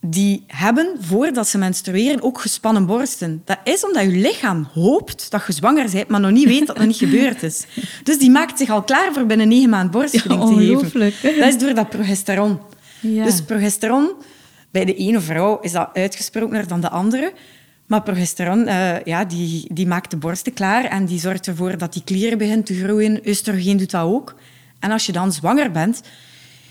die 0.00 0.44
hebben, 0.46 0.96
voordat 1.00 1.48
ze 1.48 1.58
menstrueren, 1.58 2.22
ook 2.22 2.40
gespannen 2.40 2.86
borsten. 2.86 3.42
Dat 3.44 3.58
is 3.64 3.84
omdat 3.84 4.02
je 4.02 4.08
lichaam 4.08 4.68
hoopt 4.72 5.30
dat 5.30 5.46
je 5.46 5.52
zwanger 5.52 5.90
bent, 5.90 6.08
maar 6.08 6.20
nog 6.20 6.30
niet 6.30 6.46
weet 6.46 6.66
dat 6.66 6.76
het 6.76 6.86
niet 6.86 6.96
gebeurd 6.96 7.42
is. 7.42 7.66
Dus 8.02 8.18
die 8.18 8.30
maakt 8.30 8.58
zich 8.58 8.70
al 8.70 8.82
klaar 8.82 9.12
voor 9.12 9.26
binnen 9.26 9.48
negen 9.48 9.70
maanden 9.70 9.90
borstvoeding 9.90 10.62
ja, 10.62 10.78
te 10.78 10.84
geven. 10.84 11.40
Dat 11.40 11.48
is 11.48 11.58
door 11.58 11.74
dat 11.74 11.88
progesteron. 11.88 12.60
Ja. 13.00 13.24
Dus 13.24 13.42
progesteron, 13.42 14.12
bij 14.70 14.84
de 14.84 14.94
ene 14.94 15.20
vrouw 15.20 15.60
is 15.60 15.72
dat 15.72 15.90
uitgesprokener 15.92 16.68
dan 16.68 16.80
de 16.80 16.90
andere. 16.90 17.32
Maar 17.86 18.02
progesteron 18.02 18.68
uh, 18.68 19.02
ja, 19.04 19.24
die, 19.24 19.66
die 19.72 19.86
maakt 19.86 20.10
de 20.10 20.16
borsten 20.16 20.52
klaar 20.52 20.84
en 20.84 21.04
die 21.04 21.20
zorgt 21.20 21.46
ervoor 21.46 21.78
dat 21.78 21.92
die 21.92 22.04
klieren 22.04 22.38
beginnen 22.38 22.64
te 22.64 22.74
groeien. 22.74 23.20
Oestrogeen 23.26 23.76
doet 23.76 23.90
dat 23.90 24.04
ook. 24.04 24.34
En 24.78 24.90
als 24.90 25.06
je 25.06 25.12
dan 25.12 25.32
zwanger 25.32 25.70
bent, 25.70 26.00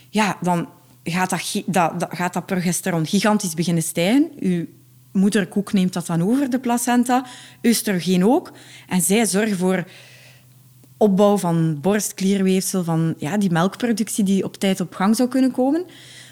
ja, 0.10 0.38
dan 0.42 0.70
gaat 1.12 1.30
dat, 1.30 1.64
dat, 1.66 2.00
dat, 2.00 2.10
gaat 2.12 2.34
dat 2.34 2.46
progesteron 2.46 3.06
gigantisch 3.06 3.54
beginnen 3.54 3.84
stijgen. 3.84 4.32
Uw 4.40 4.66
moederkoek 5.12 5.74
neemt 5.74 5.94
dat 5.94 6.06
dan 6.06 6.22
over, 6.22 6.50
de 6.50 6.60
placenta. 6.60 7.26
Oestrogeen 7.64 8.26
ook. 8.26 8.52
En 8.88 9.02
zij 9.02 9.26
zorgen 9.26 9.58
voor 9.58 9.86
opbouw 10.98 11.38
van 11.38 11.80
borstklierweefsel, 11.82 12.84
van 12.84 13.14
ja, 13.18 13.38
die 13.38 13.52
melkproductie 13.52 14.24
die 14.24 14.44
op 14.44 14.56
tijd 14.56 14.80
op 14.80 14.96
gang 14.96 15.16
zou 15.16 15.30
kunnen 15.30 15.52
komen. 15.52 15.86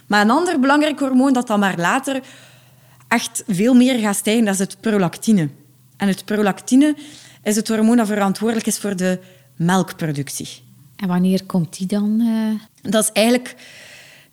Maar 0.08 0.22
een 0.22 0.30
ander 0.30 0.60
belangrijk 0.60 1.00
hormoon 1.00 1.34
dat 1.34 1.48
dan 1.48 1.60
maar 1.60 1.78
later 1.78 2.22
echt 3.08 3.44
veel 3.48 3.74
meer 3.74 4.00
gaat 4.00 4.16
stijgen, 4.16 4.46
dat 4.46 4.54
is 4.54 4.60
het 4.60 4.78
prolactine. 4.80 5.50
En 5.98 6.08
het 6.08 6.26
prolactine 6.26 6.96
is 7.44 7.56
het 7.56 7.68
hormoon 7.68 7.98
dat 7.98 8.08
verantwoordelijk 8.08 8.68
is 8.68 8.80
voor 8.80 8.96
de 8.96 9.20
melkproductie. 9.56 10.48
En 10.96 11.08
wanneer 11.08 11.46
komt 11.46 11.78
die 11.78 11.88
dan? 11.88 12.22
Uh... 12.22 12.92
Dat 12.92 13.04
is 13.04 13.12
eigenlijk 13.12 13.56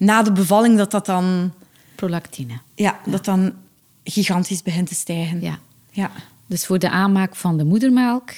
na 0.05 0.23
de 0.23 0.33
bevalling 0.33 0.77
dat 0.77 0.91
dat 0.91 1.07
dan... 1.07 1.53
Prolactine. 1.95 2.59
Ja, 2.75 2.99
dat 3.07 3.25
dan 3.25 3.53
gigantisch 4.05 4.63
begint 4.63 4.89
te 4.89 4.95
stijgen. 4.95 5.41
Ja. 5.41 5.59
ja. 5.91 6.11
Dus 6.47 6.67
voor 6.67 6.79
de 6.79 6.91
aanmaak 6.91 7.37
van 7.37 7.57
de 7.57 7.65
moedermelk. 7.65 8.31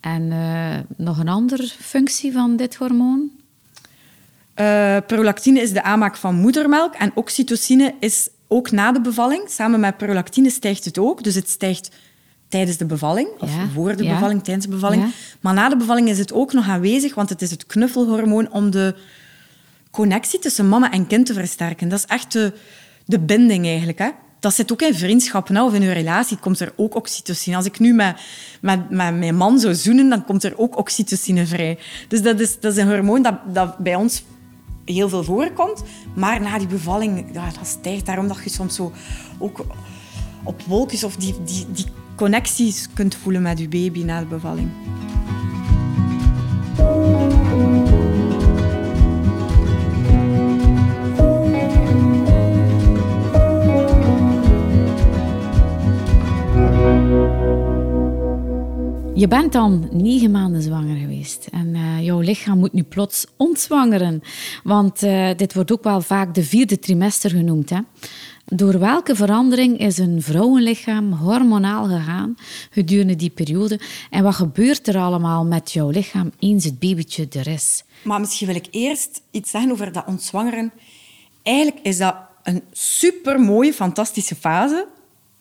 En 0.00 0.22
uh, 0.22 0.76
nog 0.96 1.18
een 1.18 1.28
andere 1.28 1.68
functie 1.78 2.32
van 2.32 2.56
dit 2.56 2.76
hormoon? 2.76 3.30
Uh, 4.60 4.96
prolactine 5.06 5.60
is 5.60 5.72
de 5.72 5.82
aanmaak 5.82 6.16
van 6.16 6.34
moedermelk. 6.34 6.94
En 6.94 7.10
oxytocine 7.14 7.94
is 8.00 8.28
ook 8.48 8.70
na 8.70 8.92
de 8.92 9.00
bevalling. 9.00 9.42
Samen 9.48 9.80
met 9.80 9.96
prolactine 9.96 10.50
stijgt 10.50 10.84
het 10.84 10.98
ook. 10.98 11.22
Dus 11.22 11.34
het 11.34 11.48
stijgt 11.48 11.90
tijdens 12.48 12.76
de 12.76 12.86
bevalling. 12.86 13.28
Of 13.38 13.54
ja. 13.54 13.68
voor 13.74 13.96
de 13.96 14.04
ja. 14.04 14.12
bevalling, 14.12 14.44
tijdens 14.44 14.66
de 14.66 14.72
bevalling. 14.72 15.02
Ja. 15.02 15.08
Maar 15.40 15.54
na 15.54 15.68
de 15.68 15.76
bevalling 15.76 16.08
is 16.08 16.18
het 16.18 16.32
ook 16.32 16.52
nog 16.52 16.68
aanwezig. 16.68 17.14
Want 17.14 17.28
het 17.28 17.42
is 17.42 17.50
het 17.50 17.66
knuffelhormoon 17.66 18.50
om 18.50 18.70
de 18.70 18.94
connectie 19.94 20.38
tussen 20.38 20.68
mama 20.68 20.92
en 20.92 21.06
kind 21.06 21.26
te 21.26 21.32
versterken. 21.32 21.88
Dat 21.88 21.98
is 21.98 22.04
echt 22.04 22.32
de, 22.32 22.52
de 23.06 23.20
binding 23.20 23.66
eigenlijk. 23.66 23.98
Hè? 23.98 24.10
dat 24.44 24.54
zit 24.54 24.72
ook 24.72 24.82
in 24.82 24.94
vriendschappen 24.94 25.56
of 25.60 25.74
in 25.74 25.82
uw 25.82 25.92
relatie, 25.92 26.36
komt 26.36 26.60
er 26.60 26.72
ook 26.76 26.94
oxytocine. 26.94 27.56
Als 27.56 27.66
ik 27.66 27.78
nu 27.78 27.92
met, 27.92 28.20
met, 28.60 28.90
met 28.90 29.14
mijn 29.16 29.36
man 29.36 29.58
zou 29.58 29.74
zoenen, 29.74 30.08
dan 30.08 30.24
komt 30.24 30.44
er 30.44 30.58
ook 30.58 30.76
oxytocine 30.76 31.46
vrij. 31.46 31.78
Dus 32.08 32.22
dat 32.22 32.40
is, 32.40 32.60
dat 32.60 32.72
is 32.72 32.82
een 32.82 32.88
hormoon 32.88 33.22
dat, 33.22 33.34
dat 33.54 33.78
bij 33.78 33.94
ons 33.94 34.22
heel 34.84 35.08
veel 35.08 35.24
voorkomt. 35.24 35.82
Maar 36.14 36.40
na 36.40 36.58
die 36.58 36.66
bevalling, 36.66 37.26
ja, 37.32 37.44
dat 37.44 37.66
stijgt 37.66 38.06
daarom 38.06 38.28
dat 38.28 38.40
je 38.44 38.50
soms 38.50 38.74
zo 38.74 38.92
ook 39.38 39.64
op 40.42 40.62
wolkjes 40.62 41.04
of 41.04 41.16
die, 41.16 41.34
die, 41.44 41.66
die 41.72 41.86
connecties 42.16 42.88
kunt 42.94 43.14
voelen 43.14 43.42
met 43.42 43.58
je 43.58 43.68
baby 43.68 44.02
na 44.02 44.20
de 44.20 44.26
bevalling. 44.26 44.70
Je 59.16 59.28
bent 59.28 59.52
dan 59.52 59.88
negen 59.92 60.30
maanden 60.30 60.62
zwanger 60.62 60.96
geweest 60.96 61.46
en 61.50 61.74
uh, 61.74 62.04
jouw 62.04 62.20
lichaam 62.20 62.58
moet 62.58 62.72
nu 62.72 62.82
plots 62.82 63.26
ontzwangeren. 63.36 64.22
Want 64.64 65.02
uh, 65.02 65.30
dit 65.36 65.54
wordt 65.54 65.72
ook 65.72 65.82
wel 65.82 66.00
vaak 66.00 66.34
de 66.34 66.42
vierde 66.42 66.78
trimester 66.78 67.30
genoemd. 67.30 67.70
Hè? 67.70 67.78
Door 68.44 68.78
welke 68.78 69.14
verandering 69.14 69.78
is 69.78 69.98
een 69.98 70.22
vrouwenlichaam 70.22 71.12
hormonaal 71.12 71.84
gegaan 71.84 72.34
gedurende 72.70 73.16
die 73.16 73.30
periode? 73.30 73.80
En 74.10 74.22
wat 74.22 74.34
gebeurt 74.34 74.88
er 74.88 74.96
allemaal 74.96 75.44
met 75.44 75.72
jouw 75.72 75.90
lichaam 75.90 76.32
eens 76.38 76.64
het 76.64 76.78
babytje 76.78 77.28
er 77.30 77.46
is? 77.46 77.84
Maar 78.02 78.20
misschien 78.20 78.46
wil 78.46 78.56
ik 78.56 78.68
eerst 78.70 79.22
iets 79.30 79.50
zeggen 79.50 79.70
over 79.70 79.92
dat 79.92 80.04
ontzwangeren. 80.06 80.72
Eigenlijk 81.42 81.86
is 81.86 81.98
dat 81.98 82.16
een 82.42 82.62
supermooie, 82.72 83.72
fantastische 83.72 84.34
fase. 84.34 84.86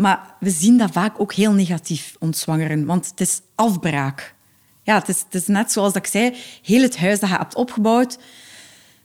Maar 0.04 0.36
we 0.40 0.50
zien 0.50 0.78
dat 0.78 0.92
vaak 0.92 1.20
ook 1.20 1.34
heel 1.34 1.52
negatief, 1.52 2.16
ontzwangeren. 2.20 2.86
Want 2.86 3.10
het 3.10 3.20
is 3.20 3.42
afbraak. 3.56 4.36
Ja, 4.82 5.00
het 5.00 5.10
is, 5.10 5.26
het 5.30 5.48
net 5.48 5.72
zoals 5.72 5.94
dat 5.94 6.06
ik 6.06 6.12
zei, 6.12 6.36
heel 6.62 6.82
het 6.82 6.98
huis 6.98 7.20
dat 7.20 7.30
je 7.30 7.36
hebt 7.36 7.56
opgebouwd. 7.56 8.18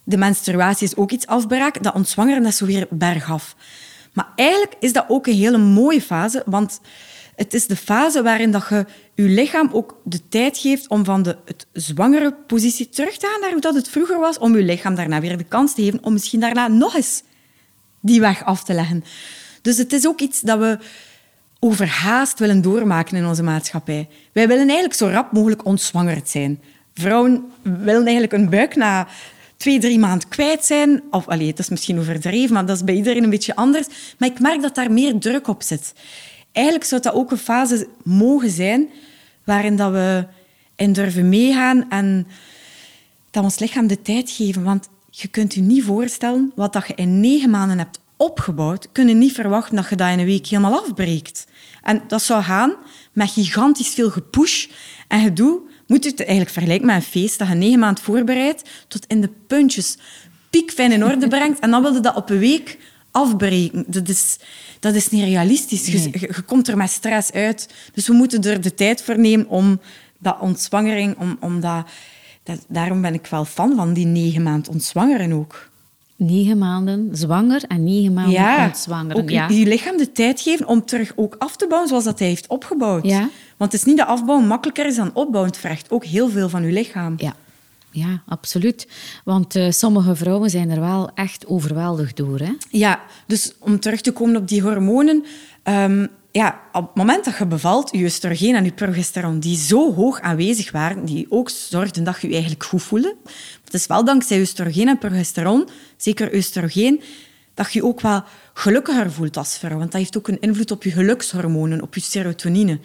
De 0.05 0.17
menstruatie 0.17 0.87
is 0.87 0.97
ook 0.97 1.11
iets 1.11 1.27
afbraak. 1.27 1.83
Dat 1.83 1.95
ontzwangeren 1.95 2.43
dat 2.43 2.53
is 2.53 2.59
zo 2.59 2.67
weer 2.67 2.87
bergaf. 2.91 3.57
Maar 4.13 4.29
eigenlijk 4.35 4.75
is 4.81 4.93
dat 4.93 5.05
ook 5.09 5.27
een 5.27 5.35
hele 5.37 5.59
mooie 5.59 6.03
fase, 6.03 6.43
want 6.47 6.81
het 7.37 7.55
is 7.55 7.67
de 7.67 7.77
fase 7.77 8.23
waarin 8.23 8.51
dat 8.51 8.67
je 8.69 8.87
je 9.15 9.23
lichaam 9.23 9.69
ook 9.73 10.01
de 10.05 10.29
tijd 10.29 10.59
geeft 10.59 10.89
om 10.89 11.05
van 11.05 11.23
de 11.23 11.37
het 11.45 11.67
zwangere 11.73 12.35
positie 12.47 12.89
terug 12.89 13.17
te 13.17 13.27
gaan 13.27 13.41
naar 13.41 13.51
hoe 13.51 13.61
dat 13.61 13.75
het 13.75 13.89
vroeger 13.89 14.19
was, 14.19 14.39
om 14.39 14.57
je 14.57 14.63
lichaam 14.63 14.95
daarna 14.95 15.21
weer 15.21 15.37
de 15.37 15.45
kans 15.45 15.75
te 15.75 15.83
geven 15.83 16.03
om 16.03 16.13
misschien 16.13 16.41
daarna 16.41 16.69
nog 16.69 16.95
eens 16.95 17.23
die 18.01 18.21
weg 18.21 18.45
af 18.45 18.65
te 18.65 18.75
leggen. 18.75 19.05
Dus 19.69 19.79
het 19.79 19.93
is 19.93 20.07
ook 20.07 20.21
iets 20.21 20.41
dat 20.41 20.59
we 20.59 20.79
overhaast 21.59 22.39
willen 22.39 22.63
doormaken 22.63 23.17
in 23.17 23.27
onze 23.27 23.43
maatschappij. 23.43 24.09
Wij 24.33 24.49
willen 24.49 24.67
eigenlijk 24.67 24.95
zo 24.95 25.07
rap 25.07 25.33
mogelijk 25.33 25.65
ontzwangerd 25.65 26.29
zijn. 26.29 26.61
Vrouwen 26.95 27.45
willen 27.63 28.05
eigenlijk 28.05 28.33
een 28.33 28.49
buik 28.51 28.77
na 28.77 29.07
twee, 29.57 29.79
drie 29.79 29.99
maanden 29.99 30.29
kwijt 30.29 30.65
zijn. 30.65 31.03
Of, 31.11 31.29
allee, 31.29 31.47
het 31.47 31.59
is 31.59 31.69
misschien 31.69 31.99
overdreven, 31.99 32.55
maar 32.55 32.67
dat 32.67 32.77
is 32.77 32.85
bij 32.85 32.95
iedereen 32.95 33.23
een 33.23 33.31
beetje 33.31 33.57
anders. 33.57 33.87
Maar 34.19 34.29
ik 34.29 34.41
merk 34.41 34.63
dat 34.63 34.75
daar 34.75 34.93
meer 34.93 35.19
druk 35.19 35.49
op 35.49 35.63
zit. 35.63 35.93
Eigenlijk 36.53 36.87
zou 36.87 37.03
dat 37.03 37.15
ook 37.15 37.31
een 37.31 37.39
fase 37.39 37.89
mogen 38.03 38.51
zijn 38.51 38.89
waarin 39.45 39.77
dat 39.77 39.93
we 39.93 40.27
in 40.77 40.93
durven 40.93 41.29
meegaan 41.29 41.91
en 41.91 42.27
dat 43.31 43.43
we 43.43 43.49
ons 43.49 43.59
lichaam 43.59 43.87
de 43.87 44.03
tijd 44.03 44.31
geven. 44.31 44.63
Want 44.63 44.89
je 45.11 45.29
kunt 45.29 45.55
je 45.55 45.61
niet 45.61 45.85
voorstellen 45.85 46.53
wat 46.55 46.73
dat 46.73 46.87
je 46.87 46.95
in 46.95 47.21
negen 47.21 47.51
maanden 47.51 47.79
hebt 47.79 48.01
opgebouwd, 48.19 48.89
kun 48.93 49.09
je 49.09 49.15
niet 49.15 49.33
verwachten 49.33 49.77
dat 49.77 49.89
je 49.89 49.97
dat 49.97 50.11
in 50.11 50.19
een 50.19 50.25
week 50.25 50.47
helemaal 50.47 50.81
afbreekt. 50.81 51.47
En 51.83 52.03
dat 52.07 52.23
zou 52.23 52.43
gaan 52.43 52.75
met 53.13 53.31
gigantisch 53.31 53.89
veel 53.89 54.11
gepush 54.11 54.67
en 55.09 55.23
gedoe. 55.23 55.61
Moet 55.87 56.05
je 56.05 56.11
het 56.11 56.21
eigenlijk 56.21 56.51
vergelijken 56.51 56.87
met 56.87 56.97
een 56.97 57.03
feest 57.03 57.39
dat 57.39 57.49
je 57.49 57.55
negen 57.55 57.79
maanden 57.79 58.05
voorbereidt, 58.05 58.69
tot 58.89 59.07
in 59.07 59.21
de 59.21 59.31
puntjes 59.47 59.97
piekfijn 60.51 60.93
in 60.93 61.05
orde 61.05 61.29
brengt 61.29 61.59
en 61.59 61.71
dan 61.71 61.83
wilde 61.83 62.01
dat 62.01 62.17
op 62.17 62.31
een 62.31 62.39
week 62.39 62.79
afbreken. 63.11 63.85
Dat 63.87 64.09
is, 64.09 64.39
dat 64.81 64.95
is 64.95 65.09
niet 65.09 65.25
realistisch. 65.25 65.87
Je, 65.87 66.11
je, 66.13 66.43
komt 66.47 66.69
er 66.69 66.77
met 66.77 66.91
stress 66.91 67.33
uit. 67.33 67.75
Dus 67.93 68.07
we 68.07 68.13
moeten 68.13 68.43
er 68.43 68.61
de 68.61 68.75
tijd 68.75 69.03
voor 69.03 69.19
nemen 69.19 69.49
om 69.49 69.81
dat 70.19 70.39
ontzwangering, 70.41 71.17
om, 71.19 71.37
om 71.41 71.61
dat, 71.61 71.87
dat, 72.43 72.65
daarom 72.69 73.01
ben 73.01 73.15
ik 73.15 73.27
wel 73.27 73.45
fan 73.45 73.77
van 73.77 73.93
die 73.93 74.07
negen 74.07 74.43
maanden 74.43 74.73
ontzwangeren 74.73 75.33
ook 75.33 75.68
negen 76.19 76.59
maanden 76.59 77.09
zwanger 77.13 77.63
en 77.69 77.85
negen 77.85 78.13
maanden 78.13 78.33
ja. 78.33 78.73
Ook 79.13 79.31
ja, 79.31 79.49
je 79.49 79.67
lichaam 79.67 79.97
de 79.97 80.13
tijd 80.13 80.41
geven 80.41 80.67
om 80.67 80.85
terug 80.85 81.13
ook 81.17 81.35
af 81.39 81.57
te 81.57 81.67
bouwen 81.67 81.89
zoals 81.89 82.05
dat 82.05 82.19
hij 82.19 82.29
heeft 82.29 82.47
opgebouwd. 82.47 83.05
Ja. 83.05 83.29
Want 83.57 83.73
het 83.73 83.81
is 83.81 83.85
niet 83.85 83.97
dat 83.97 84.07
afbouwen 84.07 84.47
makkelijker 84.47 84.87
is 84.87 84.97
dan 84.97 85.11
opbouwen. 85.15 85.53
Het 85.53 85.61
vraagt 85.61 85.91
ook 85.91 86.05
heel 86.05 86.29
veel 86.29 86.49
van 86.49 86.63
je 86.63 86.73
lichaam. 86.73 87.15
Ja, 87.17 87.35
ja 87.91 88.23
absoluut. 88.27 88.89
Want 89.25 89.57
uh, 89.57 89.71
sommige 89.71 90.17
vrouwen 90.17 90.51
zijn 90.51 90.71
er 90.71 90.81
wel 90.81 91.11
echt 91.15 91.47
overweldigd 91.47 92.17
door. 92.17 92.39
Hè? 92.39 92.53
Ja, 92.71 93.01
dus 93.27 93.53
om 93.59 93.81
terug 93.81 94.01
te 94.01 94.13
komen 94.13 94.37
op 94.37 94.49
die 94.49 94.63
hormonen... 94.63 95.25
Um, 95.65 96.09
ja, 96.31 96.61
op 96.73 96.87
het 96.87 96.95
moment 96.95 97.25
dat 97.25 97.39
je 97.39 97.47
bevalt, 97.47 97.91
je 97.93 98.05
oestrogeen 98.05 98.55
en 98.55 98.65
je 98.65 98.73
progesteron, 98.73 99.41
die 99.41 99.57
zo 99.57 99.95
hoog 99.95 100.21
aanwezig 100.21 100.71
waren, 100.71 101.05
die 101.05 101.27
ook 101.29 101.51
zorgden 101.51 102.05
dat 102.05 102.21
je 102.21 102.27
je 102.27 102.33
eigenlijk 102.33 102.65
goed 102.65 102.83
voelde. 102.83 103.17
Het 103.69 103.81
is 103.81 103.87
wel 103.87 104.05
dankzij 104.05 104.41
oestrogeen 104.41 104.89
en 104.89 104.99
progesteron, 104.99 105.69
zeker 105.97 106.35
oestrogeen, 106.35 107.03
dat 107.55 107.73
je 107.73 107.79
je 107.79 107.85
ook 107.85 108.01
wel 108.01 108.23
gelukkiger 108.55 109.13
voelt 109.13 109.37
als 109.37 109.59
vrouw. 109.59 109.79
Want 109.79 109.93
dat 109.93 110.01
heeft 110.01 110.17
ook 110.17 110.29
een 110.29 110.41
invloed 110.41 110.71
op 110.71 110.83
je 110.83 110.91
gelukshormonen, 110.91 111.83
op 111.83 111.95
je 111.95 112.01
serotonine. 112.01 112.79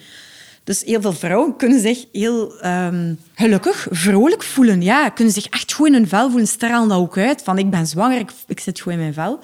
Dus 0.63 0.83
heel 0.83 1.01
veel 1.01 1.13
vrouwen 1.13 1.55
kunnen 1.55 1.79
zich 1.79 2.05
heel 2.11 2.65
um, 2.65 3.19
gelukkig, 3.35 3.87
vrolijk 3.89 4.43
voelen. 4.43 4.81
Ja, 4.81 5.09
kunnen 5.09 5.33
zich 5.33 5.45
echt 5.45 5.73
goed 5.73 5.87
in 5.87 5.93
hun 5.93 6.07
vel 6.07 6.29
voelen, 6.29 6.47
stralen 6.47 6.89
dat 6.89 6.97
ook 6.97 7.17
uit. 7.17 7.41
Van 7.43 7.57
ik 7.57 7.69
ben 7.69 7.87
zwanger, 7.87 8.25
ik, 8.47 8.59
zit 8.59 8.79
goed 8.79 8.91
in 8.91 8.99
mijn 8.99 9.13
vel. 9.13 9.39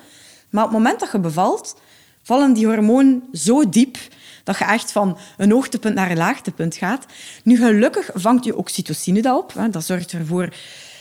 Maar 0.49 0.63
op 0.63 0.69
het 0.69 0.77
moment 0.77 0.99
dat 0.99 1.11
je 1.11 1.19
bevalt, 1.19 1.75
vallen 2.23 2.53
die 2.53 2.65
hormonen 2.65 3.23
zo 3.33 3.69
diep 3.69 3.97
dat 4.43 4.57
je 4.57 4.65
echt 4.65 4.91
van 4.91 5.17
een 5.37 5.51
hoogtepunt 5.51 5.95
naar 5.95 6.11
een 6.11 6.17
laagtepunt 6.17 6.75
gaat. 6.75 7.05
Nu, 7.43 7.57
gelukkig 7.57 8.09
vangt 8.13 8.45
je 8.45 8.55
oxytocine 8.55 9.21
dat 9.21 9.37
op. 9.37 9.53
Dat 9.71 9.85
zorgt 9.85 10.11
ervoor 10.11 10.49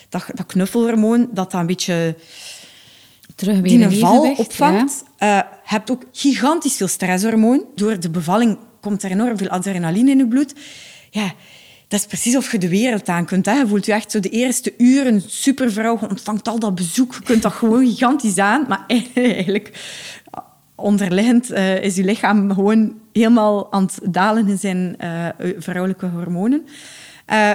dat, 0.09 0.25
dat 0.35 0.47
knuffelhormoon 0.47 1.29
dat 1.33 1.51
dat 1.51 1.61
een 1.61 1.67
beetje 1.67 2.17
terug 3.35 3.61
die 3.61 3.83
een 3.83 3.93
val 3.93 4.35
opvangt. 4.37 5.05
Ja. 5.19 5.37
Uh, 5.37 5.51
je 5.63 5.75
hebt 5.75 5.91
ook 5.91 6.03
gigantisch 6.13 6.77
veel 6.77 6.89
stresshormoon. 6.89 7.65
Door 7.75 8.01
de 8.01 8.11
bevalling 8.11 8.59
komt 8.81 9.03
er 9.03 9.11
enorm 9.11 9.39
veel 9.39 9.49
adrenaline 9.49 10.11
in 10.11 10.19
je 10.19 10.29
bloed. 10.29 10.55
Ja, 11.11 11.33
dat 11.89 12.01
is 12.01 12.07
precies 12.07 12.37
of 12.37 12.53
je 12.53 12.59
de 12.59 12.69
wereld 12.69 13.09
aan 13.09 13.25
kunt. 13.25 13.47
Hè. 13.47 13.53
Je 13.53 13.67
voelt 13.67 13.87
je 13.87 13.93
echt 13.93 14.11
zo 14.11 14.21
de 14.21 14.29
eerste 14.29 14.75
uren 14.79 15.23
supervrouw. 15.27 15.99
Je 16.01 16.09
ontvangt 16.09 16.49
al 16.49 16.59
dat 16.59 16.75
bezoek. 16.75 17.15
Je 17.15 17.23
kunt 17.23 17.43
dat 17.43 17.53
gewoon 17.53 17.87
gigantisch 17.87 18.39
aan. 18.39 18.65
Maar 18.69 18.85
eigenlijk 19.15 19.73
onderliggend 20.75 21.51
uh, 21.51 21.83
is 21.83 21.97
je 21.97 22.05
lichaam 22.05 22.53
gewoon 22.53 23.01
helemaal 23.13 23.73
aan 23.73 23.83
het 23.83 23.99
dalen 24.03 24.49
in 24.49 24.59
zijn 24.59 24.97
uh, 25.01 25.29
vrouwelijke 25.59 26.07
hormonen. 26.07 26.67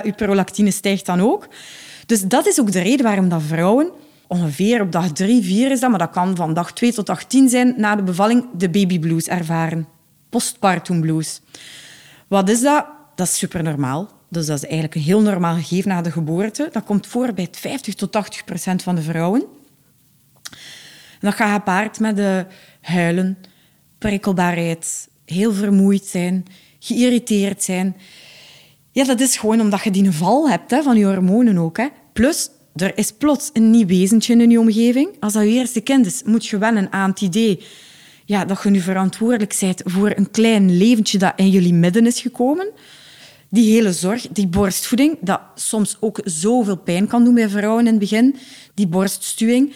Je 0.04 0.14
prolactine 0.16 0.72
stijgt 0.72 1.06
dan 1.06 1.22
ook. 1.22 1.48
Dus 2.14 2.22
dat 2.22 2.48
is 2.48 2.60
ook 2.60 2.72
de 2.72 2.82
reden 2.82 3.06
waarom 3.06 3.30
dat 3.30 3.42
vrouwen 3.42 3.92
ongeveer 4.28 4.82
op 4.82 4.92
dag 4.92 5.12
3, 5.12 5.44
4 5.44 5.72
is 5.72 5.80
dat, 5.80 5.90
maar 5.90 6.00
dat 6.00 6.10
kan 6.10 6.36
van 6.36 6.54
dag 6.54 6.74
2 6.74 6.94
tot 6.94 7.06
dag 7.06 7.26
10 7.26 7.50
zijn, 7.50 7.74
na 7.78 7.96
de 7.96 8.04
bevalling 8.04 8.46
de 8.58 8.70
baby 8.70 9.00
blues 9.00 9.28
ervaren. 9.28 9.88
Postpartum 10.30 11.02
blues. 11.02 11.42
Wat 12.28 12.50
is 12.50 12.62
dat? 12.62 12.86
Dat 13.16 13.28
is 13.28 13.38
supernormaal. 13.38 14.10
Dus 14.30 14.46
dat 14.46 14.58
is 14.58 14.64
eigenlijk 14.64 14.96
een 14.96 15.02
heel 15.02 15.22
normaal 15.22 15.56
gegeven 15.56 15.90
na 15.90 16.02
de 16.02 16.12
geboorte. 16.12 16.70
Dat 16.72 16.84
komt 16.84 17.08
voor 17.08 17.34
bij 17.34 17.48
50 17.52 17.94
tot 17.94 18.12
80 18.12 18.44
procent 18.44 18.84
van 18.84 18.96
de 18.96 19.02
vrouwen. 19.02 19.42
En 21.12 21.20
dat 21.20 21.34
gaat 21.34 21.54
gepaard 21.54 22.00
met 22.00 22.16
de 22.16 22.46
huilen, 22.82 23.38
prikkelbaarheid, 23.98 25.10
heel 25.26 25.54
vermoeid 25.54 26.06
zijn, 26.06 26.46
geïrriteerd 26.80 27.64
zijn. 27.64 27.98
Ja, 28.92 29.04
dat 29.04 29.20
is 29.20 29.38
gewoon 29.38 29.62
omdat 29.62 29.84
je 29.84 29.92
die 29.92 30.12
val 30.12 30.50
hebt 30.50 30.72
hè, 30.72 30.84
van 30.84 30.98
je 30.98 31.06
hormonen 31.06 31.58
ook. 31.58 31.78
Hè. 31.78 31.88
Plus, 32.14 32.50
er 32.76 32.98
is 32.98 33.12
plots 33.12 33.50
een 33.54 33.70
nieuw 33.70 33.86
wezentje 33.86 34.36
in 34.36 34.50
je 34.50 34.60
omgeving. 34.60 35.10
Als 35.20 35.34
dat 35.34 35.44
je 35.44 35.50
eerste 35.50 35.82
kind 35.82 36.06
is, 36.06 36.22
moet 36.26 36.46
je 36.46 36.58
wennen 36.58 36.92
aan 36.92 37.10
het 37.10 37.22
idee 37.22 37.64
ja, 38.26 38.46
dat 38.46 38.64
je 38.64 38.70
nu 38.70 38.80
verantwoordelijk 38.80 39.58
bent 39.60 39.82
voor 39.86 40.12
een 40.16 40.32
klein 40.32 40.78
leventje 40.78 41.18
dat 41.18 41.34
in 41.36 41.50
jullie 41.50 41.74
midden 41.74 42.06
is 42.06 42.22
gekomen. 42.22 42.68
Die 43.50 43.74
hele 43.74 43.94
zorg, 43.94 44.28
die 44.28 44.48
borstvoeding, 44.48 45.18
dat 45.22 45.42
soms 45.56 45.98
ook 46.00 46.20
zoveel 46.24 46.78
pijn 46.78 47.08
kan 47.08 47.24
doen 47.24 47.34
bij 47.34 47.50
vrouwen 47.50 47.80
in 47.80 47.92
het 47.92 48.00
begin. 48.00 48.36
Die 48.74 48.88
borststuwing. 48.88 49.74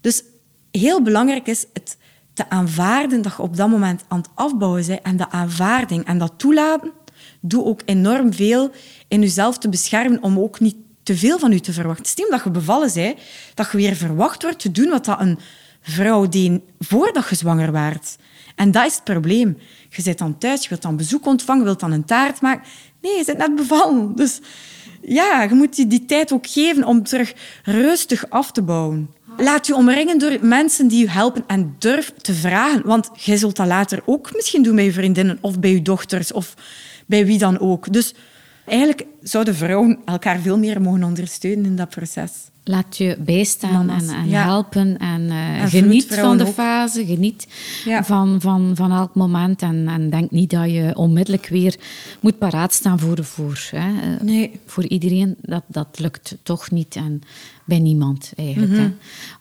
Dus 0.00 0.22
heel 0.70 1.02
belangrijk 1.02 1.46
is 1.46 1.66
het 1.72 1.96
te 2.32 2.50
aanvaarden 2.50 3.22
dat 3.22 3.32
je 3.36 3.42
op 3.42 3.56
dat 3.56 3.68
moment 3.68 4.04
aan 4.08 4.18
het 4.18 4.28
afbouwen 4.34 4.86
bent. 4.86 5.02
En 5.02 5.16
de 5.16 5.30
aanvaarding 5.30 6.04
en 6.04 6.18
dat 6.18 6.32
toelaten, 6.36 6.92
doe 7.40 7.64
ook 7.64 7.80
enorm 7.84 8.32
veel 8.32 8.70
in 9.08 9.20
jezelf 9.20 9.58
te 9.58 9.68
beschermen 9.68 10.22
om 10.22 10.38
ook 10.38 10.60
niet 10.60 10.76
te 11.04 11.16
veel 11.16 11.38
van 11.38 11.52
je 11.52 11.60
te 11.60 11.72
verwachten. 11.72 12.06
Stel 12.06 12.30
dat 12.30 12.44
je 12.44 12.50
bevallen 12.50 12.90
bent, 12.94 13.18
dat 13.54 13.70
je 13.70 13.76
weer 13.76 13.96
verwacht 13.96 14.42
wordt 14.42 14.58
te 14.58 14.70
doen 14.70 14.88
wat 14.88 15.04
dat 15.04 15.20
een 15.20 15.38
vrouw 15.82 16.28
deed 16.28 16.60
voordat 16.78 17.28
je 17.28 17.34
zwanger 17.34 17.72
werd. 17.72 18.16
En 18.54 18.70
dat 18.70 18.86
is 18.86 18.94
het 18.94 19.04
probleem. 19.04 19.58
Je 19.88 20.02
zit 20.02 20.18
dan 20.18 20.38
thuis, 20.38 20.62
je 20.62 20.68
wilt 20.68 20.82
dan 20.82 20.96
bezoek 20.96 21.26
ontvangen, 21.26 21.60
je 21.60 21.66
wilt 21.66 21.80
dan 21.80 21.92
een 21.92 22.04
taart 22.04 22.40
maken. 22.40 22.68
Nee, 23.00 23.16
je 23.16 23.24
zit 23.24 23.38
net 23.38 23.54
bevallen. 23.54 24.14
Dus 24.14 24.40
ja, 25.02 25.42
je 25.42 25.54
moet 25.54 25.76
je 25.76 25.86
die 25.86 26.04
tijd 26.04 26.32
ook 26.32 26.46
geven 26.46 26.84
om 26.84 27.02
terug 27.02 27.32
rustig 27.64 28.30
af 28.30 28.52
te 28.52 28.62
bouwen. 28.62 29.10
Laat 29.36 29.66
je 29.66 29.74
omringen 29.74 30.18
door 30.18 30.38
mensen 30.40 30.88
die 30.88 31.00
je 31.00 31.10
helpen 31.10 31.44
en 31.46 31.76
durf 31.78 32.12
te 32.20 32.34
vragen. 32.34 32.86
Want 32.86 33.10
jij 33.14 33.36
zult 33.36 33.56
dat 33.56 33.66
later 33.66 34.02
ook 34.04 34.30
misschien 34.34 34.62
doen 34.62 34.74
bij 34.74 34.84
je 34.84 34.92
vriendinnen 34.92 35.38
of 35.40 35.60
bij 35.60 35.70
je 35.70 35.82
dochters 35.82 36.32
of 36.32 36.54
bij 37.06 37.26
wie 37.26 37.38
dan 37.38 37.58
ook. 37.58 37.92
Dus 37.92 38.14
eigenlijk 38.64 39.06
zouden 39.22 39.54
vrouwen 39.54 39.98
elkaar 40.04 40.38
veel 40.38 40.58
meer 40.58 40.80
mogen 40.80 41.04
ondersteunen 41.04 41.64
in 41.64 41.76
dat 41.76 41.88
proces. 41.88 42.32
Laat 42.66 42.96
je 42.96 43.16
bijstaan 43.20 43.86
Mama's, 43.86 44.08
en, 44.08 44.14
en 44.14 44.28
ja. 44.28 44.42
helpen 44.44 44.98
en, 44.98 45.30
eh, 45.30 45.60
En 45.62 45.68
geniet 45.68 46.14
van 46.14 46.36
de 46.38 46.46
ook. 46.46 46.52
fase, 46.52 47.06
geniet 47.06 47.48
Ja. 47.84 48.04
van, 48.04 48.40
van, 48.40 48.72
van 48.74 48.92
elk 48.92 49.14
moment 49.14 49.62
en, 49.62 49.88
en 49.88 50.10
denk 50.10 50.30
niet 50.30 50.50
dat 50.50 50.70
je 50.70 50.90
onmiddellijk 50.94 51.46
weer 51.46 51.76
moet 52.20 52.38
paraat 52.38 52.72
staan 52.72 52.98
voor, 52.98 53.24
voor, 53.24 53.68
hè, 53.70 53.78
eh, 53.78 54.20
Nee. 54.22 54.60
voor 54.66 54.84
iedereen. 54.86 55.36
Dat, 55.40 55.62
dat 55.66 55.98
lukt 55.98 56.36
toch 56.42 56.70
niet 56.70 56.96
en 56.96 57.20
bij 57.64 57.78
niemand 57.78 58.32
eigenlijk. 58.36 58.72
Mhm. 58.72 58.80
hè. 58.80 58.90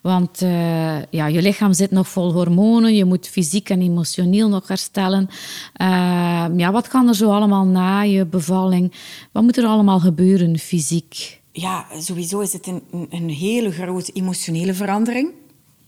Want 0.01 0.41
eh, 0.41 1.03
ja, 1.09 1.25
je 1.27 1.41
lichaam 1.41 1.73
zit 1.73 1.91
nog 1.91 2.07
vol 2.07 2.31
hormonen, 2.33 2.95
je 2.95 3.05
moet 3.05 3.27
fysiek 3.27 3.69
en 3.69 3.81
emotioneel 3.81 4.49
nog 4.49 4.67
herstellen. 4.67 5.27
Eh, 5.73 6.45
ja, 6.57 6.71
wat 6.71 6.88
kan 6.88 7.07
er 7.07 7.15
zo 7.15 7.31
allemaal 7.31 7.65
na 7.65 8.01
je 8.01 8.25
bevalling? 8.25 8.93
Wat 9.31 9.43
moet 9.43 9.57
er 9.57 9.65
allemaal 9.65 9.99
gebeuren 9.99 10.57
fysiek? 10.59 11.41
Ja, 11.56 11.86
sowieso 12.00 12.39
is 12.39 12.54
het 12.54 12.68
een, 13.10 13.30
hele 13.30 13.72
grote 13.72 14.12
emotionele 14.12 14.74
verandering. 14.74 15.32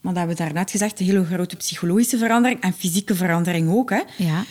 Maar 0.01 0.13
dat 0.13 0.15
hebben 0.15 0.37
we 0.37 0.43
daarnet 0.43 0.71
gezegd, 0.71 0.99
een 0.99 1.05
hele 1.05 1.25
grote 1.25 1.55
psychologische 1.55 2.17
verandering 2.17 2.61
en 2.61 2.73
fysieke 2.73 3.15
verandering 3.15 3.71
ook. 3.71 3.89
Hè. 3.89 4.01
Ja. 4.17 4.45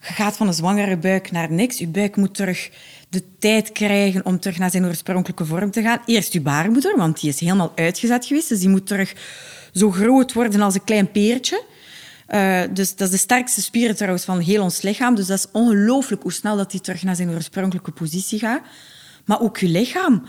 Je 0.00 0.12
gaat 0.12 0.36
van 0.36 0.46
een 0.46 0.54
zwangere 0.54 0.96
buik 0.96 1.30
naar 1.30 1.52
niks. 1.52 1.78
Je 1.78 1.86
buik 1.86 2.16
moet 2.16 2.34
terug 2.34 2.70
de 3.08 3.22
tijd 3.38 3.72
krijgen 3.72 4.24
om 4.24 4.40
terug 4.40 4.58
naar 4.58 4.70
zijn 4.70 4.84
oorspronkelijke 4.84 5.44
vorm 5.44 5.70
te 5.70 5.82
gaan. 5.82 6.02
Eerst 6.06 6.32
je 6.32 6.40
baarmoeder, 6.40 6.96
want 6.96 7.20
die 7.20 7.30
is 7.30 7.40
helemaal 7.40 7.72
uitgezet 7.74 8.26
geweest. 8.26 8.48
Dus 8.48 8.60
die 8.60 8.68
moet 8.68 8.86
terug 8.86 9.14
zo 9.72 9.90
groot 9.90 10.32
worden 10.32 10.60
als 10.60 10.74
een 10.74 10.84
klein 10.84 11.10
peertje. 11.10 11.62
Eh, 12.26 12.60
dus 12.70 12.96
dat 12.96 13.06
is 13.06 13.12
de 13.12 13.20
sterkste 13.20 13.62
spier 13.62 13.94
trouwens 13.94 14.24
van 14.24 14.38
heel 14.38 14.62
ons 14.62 14.82
lichaam. 14.82 15.14
Dus 15.14 15.26
dat 15.26 15.38
is 15.38 15.46
ongelooflijk 15.52 16.22
hoe 16.22 16.32
snel 16.32 16.56
dat 16.56 16.70
die 16.70 16.80
terug 16.80 17.02
naar 17.02 17.16
zijn 17.16 17.30
oorspronkelijke 17.30 17.90
positie 17.90 18.38
gaat. 18.38 18.62
Maar 19.24 19.40
ook 19.40 19.58
je 19.58 19.68
lichaam. 19.68 20.22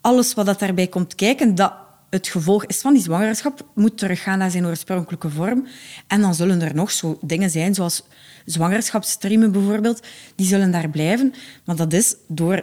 Alles 0.00 0.34
wat 0.34 0.46
dat 0.46 0.58
daarbij 0.58 0.86
komt 0.86 1.14
kijken, 1.14 1.54
dat 1.54 1.72
het 2.10 2.28
gevolg 2.28 2.64
is 2.66 2.80
van 2.80 2.92
die 2.92 3.02
zwangerschap, 3.02 3.66
moet 3.74 3.98
teruggaan 3.98 4.38
naar 4.38 4.50
zijn 4.50 4.66
oorspronkelijke 4.66 5.30
vorm. 5.30 5.66
En 6.06 6.20
dan 6.20 6.34
zullen 6.34 6.62
er 6.62 6.74
nog 6.74 6.90
zo 6.90 7.18
dingen 7.20 7.50
zijn, 7.50 7.74
zoals 7.74 8.02
zwangerschapsstreamen 8.44 9.52
bijvoorbeeld, 9.52 10.06
die 10.34 10.46
zullen 10.46 10.70
daar 10.70 10.88
blijven. 10.88 11.34
Maar 11.64 11.76
dat 11.76 11.92
is 11.92 12.14
door 12.28 12.62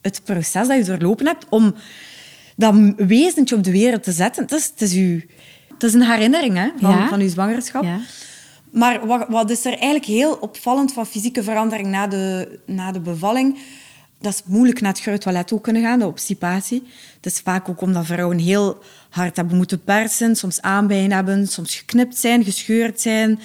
het 0.00 0.20
proces 0.24 0.68
dat 0.68 0.76
je 0.76 0.84
doorlopen 0.84 1.26
hebt 1.26 1.46
om 1.48 1.74
dat 2.56 2.74
wezentje 2.96 3.56
op 3.56 3.64
de 3.64 3.70
wereld 3.70 4.02
te 4.02 4.12
zetten. 4.12 4.42
Het 4.42 4.52
is, 4.52 4.66
het 4.66 4.82
is, 4.82 4.94
uw, 4.94 5.20
het 5.68 5.82
is 5.82 5.94
een 5.94 6.02
herinnering 6.10 6.56
hè, 6.56 6.68
van, 6.80 6.90
Ja. 6.90 7.08
van 7.08 7.20
uw 7.20 7.28
zwangerschap. 7.28 7.82
Ja. 7.82 8.00
Maar 8.72 9.06
wat, 9.06 9.26
wat 9.28 9.50
is 9.50 9.64
er 9.64 9.72
eigenlijk 9.72 10.04
heel 10.04 10.32
opvallend 10.34 10.92
van 10.92 11.06
fysieke 11.06 11.42
verandering 11.42 11.88
na 11.88 12.06
de, 12.06 12.58
na 12.66 12.92
de 12.92 13.00
bevalling? 13.00 13.58
Dat 14.22 14.32
is 14.32 14.42
moeilijk 14.46 14.80
naar 14.80 14.92
het 14.92 15.00
groot 15.00 15.20
toilet 15.20 15.52
ook 15.52 15.62
kunnen 15.62 15.82
gaan, 15.82 15.98
de 15.98 16.06
obstipatie. 16.06 16.82
Het 17.16 17.32
is 17.32 17.40
vaak 17.40 17.68
ook 17.68 17.80
omdat 17.80 18.06
vrouwen 18.06 18.38
heel 18.38 18.82
hard 19.10 19.36
hebben 19.36 19.56
moeten 19.56 19.84
persen, 19.84 20.36
soms 20.36 20.60
aanbijen 20.60 21.12
hebben, 21.12 21.46
soms 21.48 21.74
geknipt 21.74 22.16
zijn, 22.16 22.44
gescheurd 22.44 23.00
zijn, 23.00 23.40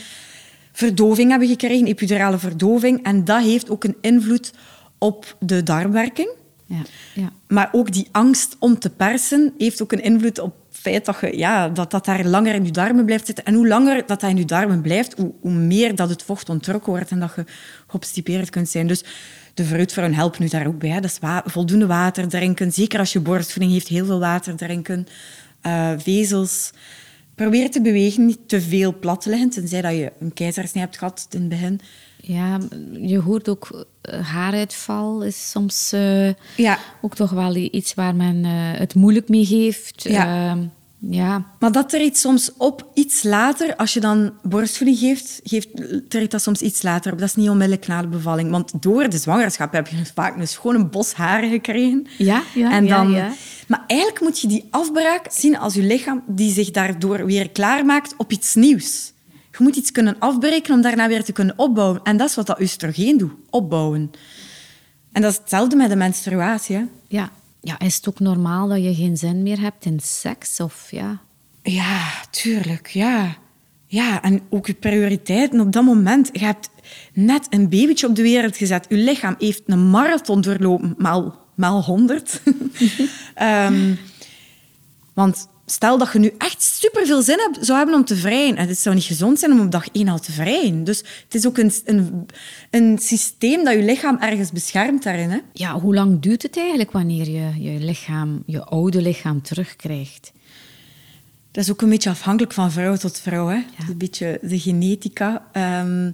verdoving 0.71 1.29
hebben 1.29 1.47
gekregen, 1.47 1.87
epidurale 1.87 2.37
verdoving. 2.37 3.03
En 3.03 3.25
dat 3.25 3.41
heeft 3.43 3.69
ook 3.69 3.83
een 3.83 3.97
invloed 4.01 4.53
op 4.97 5.35
de 5.39 5.63
darmwerking. 5.63 6.29
Ja, 6.65 6.81
ja. 7.13 7.31
Maar 7.47 7.69
ook 7.71 7.91
die 7.91 8.07
angst 8.11 8.55
om 8.59 8.79
te 8.79 8.89
persen 8.89 9.53
heeft 9.57 9.81
ook 9.81 9.91
een 9.91 10.03
invloed 10.03 10.39
op 10.39 10.53
het 10.69 10.77
feit 10.79 11.05
dat 11.05 11.17
je, 11.21 11.37
ja, 11.37 11.69
dat, 11.69 11.91
dat 11.91 12.05
daar 12.05 12.25
langer 12.25 12.53
in 12.53 12.65
je 12.65 12.71
darmen 12.71 13.05
blijft 13.05 13.25
zitten. 13.25 13.45
En 13.45 13.53
hoe 13.53 13.67
langer 13.67 13.95
dat, 13.95 14.07
dat 14.19 14.29
in 14.29 14.37
je 14.37 14.45
darmen 14.45 14.81
blijft, 14.81 15.13
hoe, 15.17 15.33
hoe 15.41 15.51
meer 15.51 15.95
dat 15.95 16.09
het 16.09 16.23
vocht 16.23 16.49
ontrokken 16.49 16.91
wordt 16.91 17.11
en 17.11 17.19
dat 17.19 17.33
je 17.35 17.45
geobstipeerd 17.87 18.49
kunt 18.49 18.69
zijn. 18.69 18.87
Dus 18.87 19.03
de 19.57 19.65
vroedvrouwen 19.65 20.17
helpen 20.17 20.43
u 20.45 20.47
daar 20.47 20.67
ook 20.67 20.79
bij. 20.79 20.89
hè. 20.89 20.99
Dat 20.99 21.09
is 21.11 21.19
wa- 21.19 21.43
voldoende 21.45 21.85
water 21.87 22.27
drinken. 22.27 22.71
Zeker 22.71 22.99
als 22.99 23.13
je 23.13 23.19
borstvoeding 23.19 23.71
heeft, 23.73 23.87
heel 23.87 24.05
veel 24.05 24.19
water 24.19 24.55
drinken. 24.55 25.07
Eh, 25.61 25.91
vezels. 25.97 26.71
Probeer 27.35 27.71
te 27.71 27.81
bewegen, 27.81 28.25
niet 28.25 28.39
te 28.47 28.61
veel 28.61 28.99
plat 28.99 29.21
te 29.21 29.29
liggen, 29.29 29.49
tenzij 29.49 29.81
dat 29.81 29.91
je 29.91 30.11
een 30.19 30.33
keizersnee 30.33 30.83
hebt 30.83 30.97
gehad 30.97 31.27
in 31.29 31.39
het 31.39 31.49
begin. 31.49 31.79
Ja, 32.21 32.57
je 33.01 33.19
hoort 33.19 33.49
ook 33.49 33.85
eh, 34.01 34.19
haaruitval 34.27 35.21
is 35.23 35.49
soms 35.49 35.91
eh, 35.93 36.27
Ja. 36.55 36.77
ook 37.01 37.15
toch 37.15 37.31
wel 37.31 37.55
iets 37.55 37.93
waar 37.93 38.15
men 38.15 38.43
het 38.77 38.95
moeilijk 38.95 39.29
mee 39.29 39.45
heeft. 39.45 40.03
Ja. 40.03 40.57
Ja. 40.99 41.45
Maar 41.59 41.71
dat 41.71 41.89
treedt 41.89 42.17
soms 42.17 42.51
op 42.57 42.91
iets 42.93 43.23
later. 43.23 43.75
Als 43.75 43.93
je 43.93 43.99
dan 43.99 44.33
borstvoeding 44.43 44.97
geeft, 44.99 45.39
geeft 45.43 45.67
treedt 46.09 46.31
dat 46.31 46.41
soms 46.41 46.61
iets 46.61 46.81
later 46.81 47.11
op. 47.11 47.19
Dat 47.19 47.27
is 47.27 47.35
niet 47.35 47.49
onmiddellijk 47.49 47.87
na 47.87 48.01
de 48.01 48.07
bevalling. 48.07 48.51
Want 48.51 48.71
door 48.81 49.09
de 49.09 49.17
zwangerschap 49.17 49.71
heb 49.71 49.87
je 49.87 50.05
vaak 50.13 50.37
een 50.37 50.47
schone 50.47 50.85
bos 50.85 51.13
haren 51.13 51.49
gekregen. 51.49 52.07
Ja, 52.17 52.43
ja, 52.53 52.71
en 52.71 52.85
ja, 52.85 52.97
dan, 52.97 53.11
ja. 53.11 53.33
Maar 53.67 53.83
eigenlijk 53.87 54.21
moet 54.21 54.39
je 54.39 54.47
die 54.47 54.67
afbraak 54.69 55.25
zien 55.31 55.57
als 55.57 55.73
je 55.73 55.83
lichaam 55.83 56.23
die 56.27 56.51
zich 56.51 56.71
daardoor 56.71 57.25
weer 57.25 57.49
klaarmaakt 57.49 58.13
op 58.17 58.31
iets 58.31 58.55
nieuws. 58.55 59.13
Je 59.57 59.63
moet 59.63 59.75
iets 59.75 59.91
kunnen 59.91 60.15
afbreken 60.19 60.73
om 60.73 60.81
daarna 60.81 61.07
weer 61.07 61.23
te 61.23 61.31
kunnen 61.31 61.57
opbouwen. 61.57 61.99
En 62.03 62.17
dat 62.17 62.29
is 62.29 62.35
wat 62.35 62.47
dat 62.47 62.61
oestrogeen 62.61 63.17
doet, 63.17 63.31
opbouwen. 63.49 64.11
En 65.11 65.21
dat 65.21 65.31
is 65.31 65.37
hetzelfde 65.37 65.75
met 65.75 65.89
de 65.89 65.95
menstruatie. 65.95 66.75
Hè. 66.75 66.83
Ja. 67.07 67.31
Ja, 67.67 67.79
is 67.79 67.95
het 67.95 68.07
ook 68.07 68.19
normaal 68.19 68.67
dat 68.67 68.83
je 68.83 68.95
geen 68.95 69.17
zin 69.17 69.43
meer 69.43 69.59
hebt 69.59 69.85
in 69.85 69.99
seks? 69.99 70.59
Of 70.59 70.91
ja, 70.91 71.21
Ja, 71.61 72.11
tuurlijk, 72.29 72.87
ja. 72.87 73.37
Ja, 73.85 74.21
en 74.21 74.41
ook 74.49 74.67
je 74.67 74.73
prioriteiten 74.73 75.59
op 75.59 75.71
dat 75.71 75.83
moment. 75.83 76.29
Je 76.31 76.45
hebt 76.45 76.69
net 77.13 77.47
een 77.49 77.69
babytje 77.69 78.07
op 78.07 78.15
de 78.15 78.21
wereld 78.21 78.57
gezet. 78.57 78.85
Je 78.89 78.95
lichaam 78.95 79.35
heeft 79.39 79.61
een 79.65 79.89
marathon 79.89 80.41
doorlopen, 80.41 80.95
maal, 80.97 81.45
maal 81.55 81.83
100. 81.83 82.41
Ehm, 83.33 83.95
want 85.13 85.47
stel 85.69 85.97
dat 85.97 86.13
je 86.13 86.19
nu 86.19 86.33
echt 86.37 86.63
superveel 86.63 87.21
zin 87.21 87.39
hebt, 87.39 87.65
zou 87.65 87.77
hebben 87.77 87.95
om 87.95 88.05
te 88.05 88.15
vrijen. 88.15 88.55
En 88.55 88.67
het 88.67 88.77
zou 88.77 88.95
niet 88.95 89.03
gezond 89.03 89.39
zijn 89.39 89.51
om 89.51 89.59
op 89.59 89.71
dag 89.71 89.87
één 89.91 90.07
al 90.07 90.19
te 90.19 90.31
vrijen. 90.31 90.83
Dus 90.83 90.97
het 90.97 91.35
is 91.35 91.47
ook 91.47 91.57
een, 91.57 91.71
een, 91.85 92.27
een 92.69 92.97
systeem 92.97 93.63
dat 93.63 93.73
je 93.73 93.83
lichaam 93.83 94.17
ergens 94.19 94.51
beschermt 94.51 95.03
daarin. 95.03 95.29
Hè? 95.29 95.39
ja, 95.53 95.79
hoe 95.79 95.93
lang 95.93 96.21
duurt 96.21 96.41
het 96.41 96.57
eigenlijk 96.57 96.91
wanneer 96.91 97.29
je 97.29 97.63
je 97.63 97.79
lichaam, 97.79 98.43
je 98.45 98.63
oude 98.63 99.01
lichaam 99.01 99.41
terugkrijgt? 99.41 100.31
Dat 101.51 101.63
is 101.63 101.71
ook 101.71 101.81
een 101.81 101.89
beetje 101.89 102.09
afhankelijk 102.09 102.53
van 102.53 102.71
vrouw 102.71 102.95
tot 102.95 103.19
vrouw. 103.19 103.47
Hè? 103.47 103.57
Is 103.57 103.89
Een 103.89 103.97
beetje 103.97 104.39
de 104.41 104.59
genetica. 104.59 105.47
Ehm, 105.51 106.11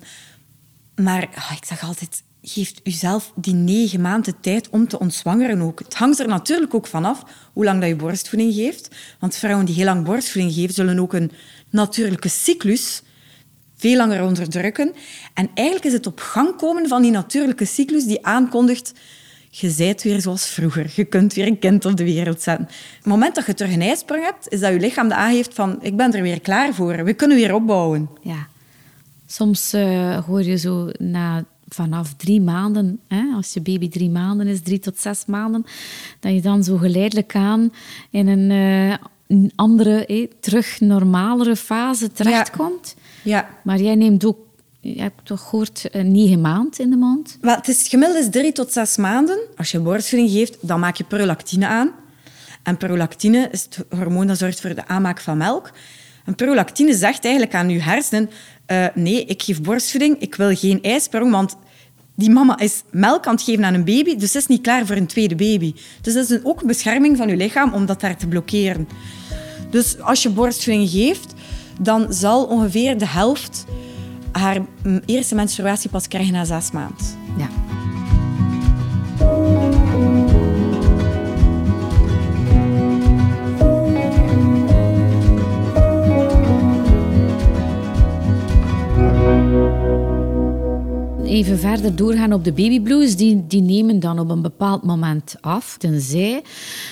maar 0.96 1.30
ah, 1.36 1.52
ik 1.58 1.66
zeg 1.66 1.84
altijd, 1.84 2.24
geef 2.46 2.74
uzelf 2.84 3.32
die 3.36 3.54
negen 3.54 4.02
maanden 4.02 4.40
tijd 4.40 4.70
om 4.70 4.88
te 4.88 5.00
ontzwangeren 5.00 5.62
ook. 5.62 5.80
Het 5.80 5.94
hangt 5.94 6.20
er 6.20 6.28
natuurlijk 6.28 6.74
ook 6.74 6.88
vanaf 6.88 7.24
hoe 7.54 7.64
lang 7.64 7.80
dat 7.80 7.90
je 7.90 7.96
borstvoeding 7.96 8.54
geeft. 8.54 8.90
Want 9.20 9.36
vrouwen 9.36 9.66
die 9.66 9.76
heel 9.76 9.86
lang 9.86 10.06
borstvoeding 10.06 10.54
geven, 10.54 10.74
zullen 10.74 11.00
ook 11.00 11.14
een 11.14 11.32
natuurlijke 11.70 12.30
cyclus 12.30 13.02
veel 13.78 13.98
langer 13.98 14.24
onderdrukken. 14.24 14.94
En 15.34 15.50
eigenlijk 15.54 15.88
is 15.88 15.94
het 15.94 16.08
op 16.08 16.20
gang 16.20 16.56
komen 16.56 16.88
van 16.88 17.02
die 17.02 17.12
natuurlijke 17.12 17.66
cyclus 17.66 18.06
die 18.06 18.26
aankondigt 18.26 18.94
je 19.50 19.70
zijt 19.70 20.04
weer 20.04 20.22
zoals 20.22 20.46
vroeger. 20.46 20.92
Je 20.96 21.06
kunt 21.06 21.34
weer 21.34 21.48
een 21.48 21.60
kind 21.60 21.86
op 21.86 21.98
de 21.98 22.04
wereld 22.04 22.42
zetten. 22.42 22.68
Het 22.98 23.06
moment 23.06 23.36
dat 23.36 23.46
je 23.46 23.54
terug 23.54 23.74
een 23.74 23.82
ijsprong 23.82 24.24
hebt, 24.24 24.50
is 24.50 24.60
dat 24.60 24.74
je 24.74 24.80
lichaam 24.80 25.08
de 25.08 25.16
aangeeft 25.16 25.54
van 25.54 25.78
ik 25.82 25.98
ben 25.98 26.14
er 26.14 26.22
weer 26.22 26.42
klaar 26.42 26.74
voor. 26.74 27.04
We 27.04 27.14
kunnen 27.14 27.38
weer 27.38 27.54
opbouwen. 27.54 28.10
Ja. 28.22 28.48
Soms 29.26 29.74
eh, 29.74 30.26
hoor 30.26 30.44
je 30.44 30.58
zo 30.58 30.90
na, 30.98 31.46
vanaf 31.74 32.14
drie 32.14 32.42
maanden, 32.42 33.00
hè, 33.08 33.24
als 33.36 33.54
je 33.54 33.62
baby 33.62 33.90
drie 33.90 34.10
maanden 34.10 34.48
is, 34.48 34.62
drie 34.62 34.80
tot 34.80 35.00
zes 35.00 35.26
maanden, 35.26 35.66
dat 36.20 36.34
je 36.34 36.42
dan 36.42 36.64
zo 36.64 36.78
geleidelijk 36.78 37.36
aan 37.36 37.74
in 38.10 38.28
een, 38.28 38.52
eh, 38.52 38.98
een 39.28 39.52
andere, 39.56 40.06
eh, 40.06 40.28
terug 40.40 40.80
normalere 40.80 41.56
fase 41.56 42.12
terechtkomt. 42.12 42.96
Ja. 43.24 43.50
Maar 43.64 43.82
jij 43.82 43.96
neemt 43.96 44.26
ook, 44.26 44.38
je 44.80 45.02
hebt 45.02 45.26
toch 45.26 45.42
gehoord, 45.42 45.90
eh, 45.90 46.04
negen 46.04 46.42
maanden 46.42 46.80
in 46.80 46.90
de 46.90 46.98
mond? 46.98 47.38
Wel, 47.42 47.56
het, 47.56 47.68
is, 47.68 47.78
het 47.78 47.88
gemiddelde 47.88 48.24
is 48.24 48.32
drie 48.32 48.52
tot 48.52 48.72
zes 48.72 48.98
maanden. 48.98 49.40
Als 49.58 49.72
je 49.72 49.80
borstvoeding 49.80 50.32
geeft, 50.32 50.58
dan 50.62 50.80
maak 50.80 50.96
je 50.96 51.04
prolactine 51.04 51.68
aan. 51.68 51.92
En 52.64 52.78
prolactine 52.78 53.48
is 53.52 53.64
het 53.64 53.86
hormoon 53.90 54.28
dat 54.28 54.38
zorgt 54.38 54.62
voor 54.62 54.76
de 54.76 54.88
aanmaak 54.88 55.20
van 55.20 55.38
melk. 55.38 55.72
En 56.26 56.36
prolactine 56.36 56.94
zegt 56.94 57.24
eigenlijk 57.24 57.56
aan 57.56 57.70
je 57.70 57.82
hersenen... 57.82 58.30
eh, 58.66 58.86
nee, 58.94 59.26
ik 59.26 59.42
geef 59.44 59.62
borstvoeding, 59.62 60.20
ik 60.20 60.36
wil 60.36 60.56
geen 60.56 60.82
ijsprong, 60.82 61.32
want 61.32 61.56
die 62.16 62.30
mama 62.30 62.60
is 62.60 62.84
melk 62.92 63.28
aan 63.28 63.34
het 63.34 63.44
geven 63.44 63.66
aan 63.66 63.74
een 63.74 63.86
baby, 63.86 64.16
dus 64.16 64.36
is 64.36 64.48
niet 64.48 64.62
klaar 64.62 64.86
voor 64.86 64.96
een 64.96 65.08
tweede 65.08 65.36
baby. 65.36 65.74
Dus 66.02 66.14
dat 66.14 66.24
is 66.24 66.30
een, 66.30 66.46
ook 66.46 66.62
een 66.62 66.68
bescherming 66.68 67.18
van 67.18 67.28
je 67.28 67.36
lichaam 67.36 67.74
om 67.74 67.86
dat 67.86 68.02
daar 68.02 68.18
te 68.18 68.28
blokkeren. 68.28 68.88
Dus 69.70 70.00
als 70.00 70.24
je 70.24 70.30
borstvoeding 70.30 70.90
geeft, 70.90 71.34
dan 71.82 72.14
zal 72.14 72.46
ongeveer 72.46 72.98
de 72.98 73.08
helft 73.08 73.66
haar 74.32 74.58
mm, 74.84 75.02
eerste 75.06 75.36
menstruatie 75.36 75.90
pas 75.90 76.08
krijgen 76.08 76.34
na 76.34 76.46
zes 76.46 76.72
maanden. 76.72 77.06
Ja. 77.38 77.73
Even 91.34 91.60
verder 91.60 91.96
doorgaan 91.96 92.34
op 92.34 92.44
de 92.44 92.52
babyblues, 92.52 93.16
die, 93.16 93.48
die 93.48 93.62
nemen 93.62 94.00
dan 94.00 94.20
op 94.20 94.30
een 94.30 94.42
bepaald 94.42 94.84
moment 94.84 95.36
af. 95.42 95.78
Tenzij 95.78 96.44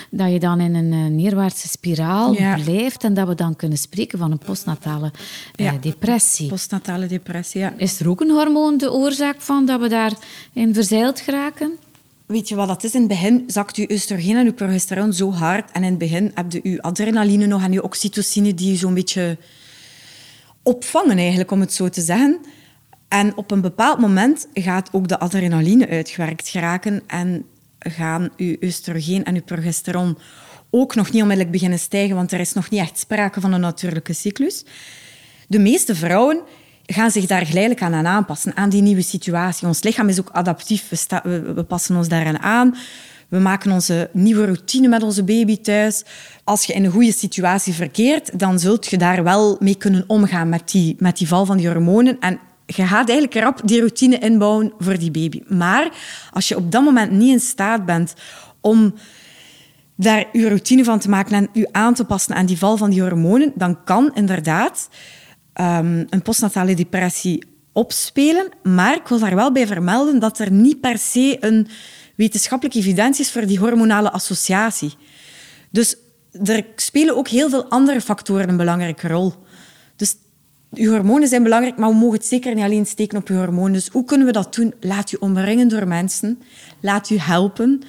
dat 0.10 0.32
je 0.32 0.40
dan 0.40 0.60
in 0.60 0.76
een 0.76 0.94
eh, 0.94 1.06
neerwaartse 1.06 1.68
spiraal 1.68 2.36
blijft 2.64 3.04
en 3.04 3.14
dat 3.14 3.28
we 3.28 3.36
dan 3.36 3.56
kunnen 3.56 3.78
spreken 3.78 4.20
van 4.20 4.32
een 4.32 4.38
postnatale 4.38 5.12
eh, 5.56 5.74
depressie. 5.82 6.48
Postnatale 6.48 7.08
depressie, 7.08 7.62
ja. 7.62 7.74
Is 7.78 8.00
er 8.00 8.10
ook 8.10 8.22
een 8.22 8.30
hormoon 8.30 8.78
de 8.78 8.92
oorzaak 8.92 9.42
van 9.42 9.66
dat 9.66 9.82
we 9.82 9.88
daarin 9.88 10.74
verzeild 10.74 11.20
geraken? 11.20 11.72
Weet 12.26 12.50
je 12.50 12.56
wat 12.56 12.68
dat 12.68 12.84
is? 12.84 12.94
In 12.94 13.00
het 13.00 13.10
begin 13.10 13.44
zakt 13.48 13.76
je 13.76 13.90
oestrogeen 13.92 14.36
en 14.36 14.46
je 14.46 14.54
progesteron 14.54 15.14
zo 15.14 15.32
hard. 15.32 15.72
En 15.72 15.84
in 15.84 15.90
het 15.90 15.98
begin 15.98 16.32
heb 16.34 16.52
je 16.52 16.60
je 16.64 16.82
adrenaline 16.82 17.46
nog 17.46 17.64
en 17.64 17.72
je 17.72 17.84
oxytocine 17.84 18.54
die 18.54 18.72
je 18.72 18.78
zo'n 18.78 18.94
beetje 18.94 19.38
opvangen, 20.64 21.18
eigenlijk, 21.18 21.52
om 21.52 21.60
het 21.60 21.74
zo 21.74 21.90
te 21.90 22.02
zeggen. 22.02 22.40
En 23.12 23.38
op 23.38 23.52
een 23.52 23.62
bepaald 23.62 24.00
moment 24.00 24.48
gaat 24.54 24.90
ook 24.92 25.08
de 25.08 25.20
adrenaline 25.20 25.88
uitgewerkt 25.88 26.48
geraken 26.48 27.02
en 27.08 27.46
gaan 27.80 28.30
uw 28.38 28.56
oestrogeen 28.62 29.24
en 29.24 29.36
uw 29.36 29.42
progesteron 29.42 30.18
ook 30.70 30.96
nog 30.96 31.12
niet 31.12 31.22
onmiddellijk 31.22 31.52
beginnen 31.52 31.80
stijgen, 31.80 32.16
want 32.16 32.32
er 32.32 32.40
is 32.40 32.54
nog 32.54 32.70
niet 32.70 32.80
echt 32.80 33.00
sprake 33.00 33.42
van 33.42 33.54
een 33.54 33.60
natuurlijke 33.60 34.14
cyclus. 34.14 34.66
De 35.48 35.60
meeste 35.60 35.96
vrouwen 35.96 36.42
gaan 36.86 37.12
zich 37.12 37.26
daar 37.26 37.46
geleidelijk 37.46 37.82
aan, 37.82 38.08
aanpassen, 38.08 38.56
aan 38.56 38.70
die 38.70 38.82
nieuwe 38.82 39.02
situatie. 39.02 39.68
Ons 39.68 39.84
lichaam 39.84 40.10
is 40.10 40.20
ook 40.20 40.30
adaptief, 40.30 40.90
we, 41.24 41.66
passen 41.68 41.96
ons 41.96 42.08
daaraan 42.08 42.40
aan. 42.40 42.76
We 43.30 43.40
maken 43.40 43.72
onze 43.72 44.10
nieuwe 44.14 44.46
routine 44.46 44.88
met 44.88 45.04
onze 45.04 45.24
baby 45.24 45.58
thuis. 45.58 46.04
Als 46.44 46.64
je 46.64 46.74
in 46.74 46.86
een 46.86 46.92
goede 46.92 47.14
situatie 47.14 47.74
verkeert, 47.74 48.40
dan 48.40 48.60
zult 48.60 48.88
je 48.88 48.98
daar 48.98 49.24
wel 49.24 49.58
mee 49.60 49.76
kunnen 49.76 50.04
omgaan 50.08 50.50
met 50.50 50.72
die, 50.72 50.96
met 51.00 51.18
die 51.18 51.28
val 51.28 51.46
van 51.46 51.58
die 51.58 51.68
hormonen. 51.68 52.20
En 52.20 52.40
je 52.76 52.88
gaat 52.88 53.10
eigenlijk 53.10 53.44
rap 53.44 53.62
die 53.64 53.80
routine 53.80 54.20
inbouwen 54.20 54.74
voor 54.78 54.98
die 54.98 55.12
baby. 55.12 55.42
Maar 55.48 55.92
als 56.32 56.48
je 56.48 56.56
op 56.56 56.72
dat 56.72 56.84
moment 56.84 57.12
niet 57.12 57.32
in 57.32 57.40
staat 57.40 57.86
bent 57.86 58.14
om 58.62 58.94
daar 59.96 60.26
je 60.32 60.48
routine 60.48 60.84
van 60.84 61.00
te 61.00 61.10
maken 61.10 61.34
en 61.34 61.50
je 61.54 61.68
aan 61.72 61.94
te 61.94 62.06
passen 62.06 62.36
aan 62.36 62.46
die 62.46 62.58
val 62.58 62.78
van 62.78 62.90
die 62.90 63.02
hormonen, 63.02 63.52
dan 63.56 63.84
kan 63.84 64.12
inderdaad 64.14 64.90
um, 65.54 66.06
een 66.10 66.22
postnatale 66.24 66.76
depressie 66.76 67.44
opspelen. 67.74 68.50
Maar 68.64 68.96
ik 68.96 69.08
wil 69.08 69.20
daar 69.20 69.36
wel 69.36 69.52
bij 69.52 69.68
vermelden 69.68 70.20
dat 70.20 70.40
er 70.40 70.52
niet 70.52 70.82
per 70.82 70.98
se 70.98 71.38
een 71.40 71.68
wetenschappelijke 72.16 72.80
evidentie 72.80 73.24
is 73.24 73.32
voor 73.32 73.46
die 73.46 73.60
hormonale 73.60 74.12
associatie. 74.12 74.94
Dus 75.72 75.96
er 76.44 76.66
spelen 76.76 77.18
ook 77.18 77.28
heel 77.28 77.50
veel 77.50 77.66
andere 77.70 78.02
factoren 78.02 78.50
een 78.50 78.58
belangrijke 78.58 79.08
rol. 79.08 79.34
Dus 79.96 80.16
je 80.74 80.90
hormonen 80.90 81.28
zijn 81.28 81.44
belangrijk, 81.44 81.78
maar 81.78 81.90
we 81.90 81.96
mogen 81.96 82.18
het 82.18 82.26
zeker 82.26 82.56
niet 82.56 82.64
alleen 82.64 82.86
steken 82.86 83.18
op 83.18 83.28
je 83.28 83.34
hormonen. 83.34 83.74
Dus 83.74 83.88
hoe 83.88 84.06
kunnen 84.06 84.28
we 84.28 84.34
dat 84.34 84.54
doen? 84.56 84.74
Laat 84.80 85.10
je 85.10 85.22
omringen 85.22 85.68
door 85.68 85.88
mensen. 85.88 86.42
Laat 86.80 87.08
je 87.08 87.22
helpen. 87.22 87.82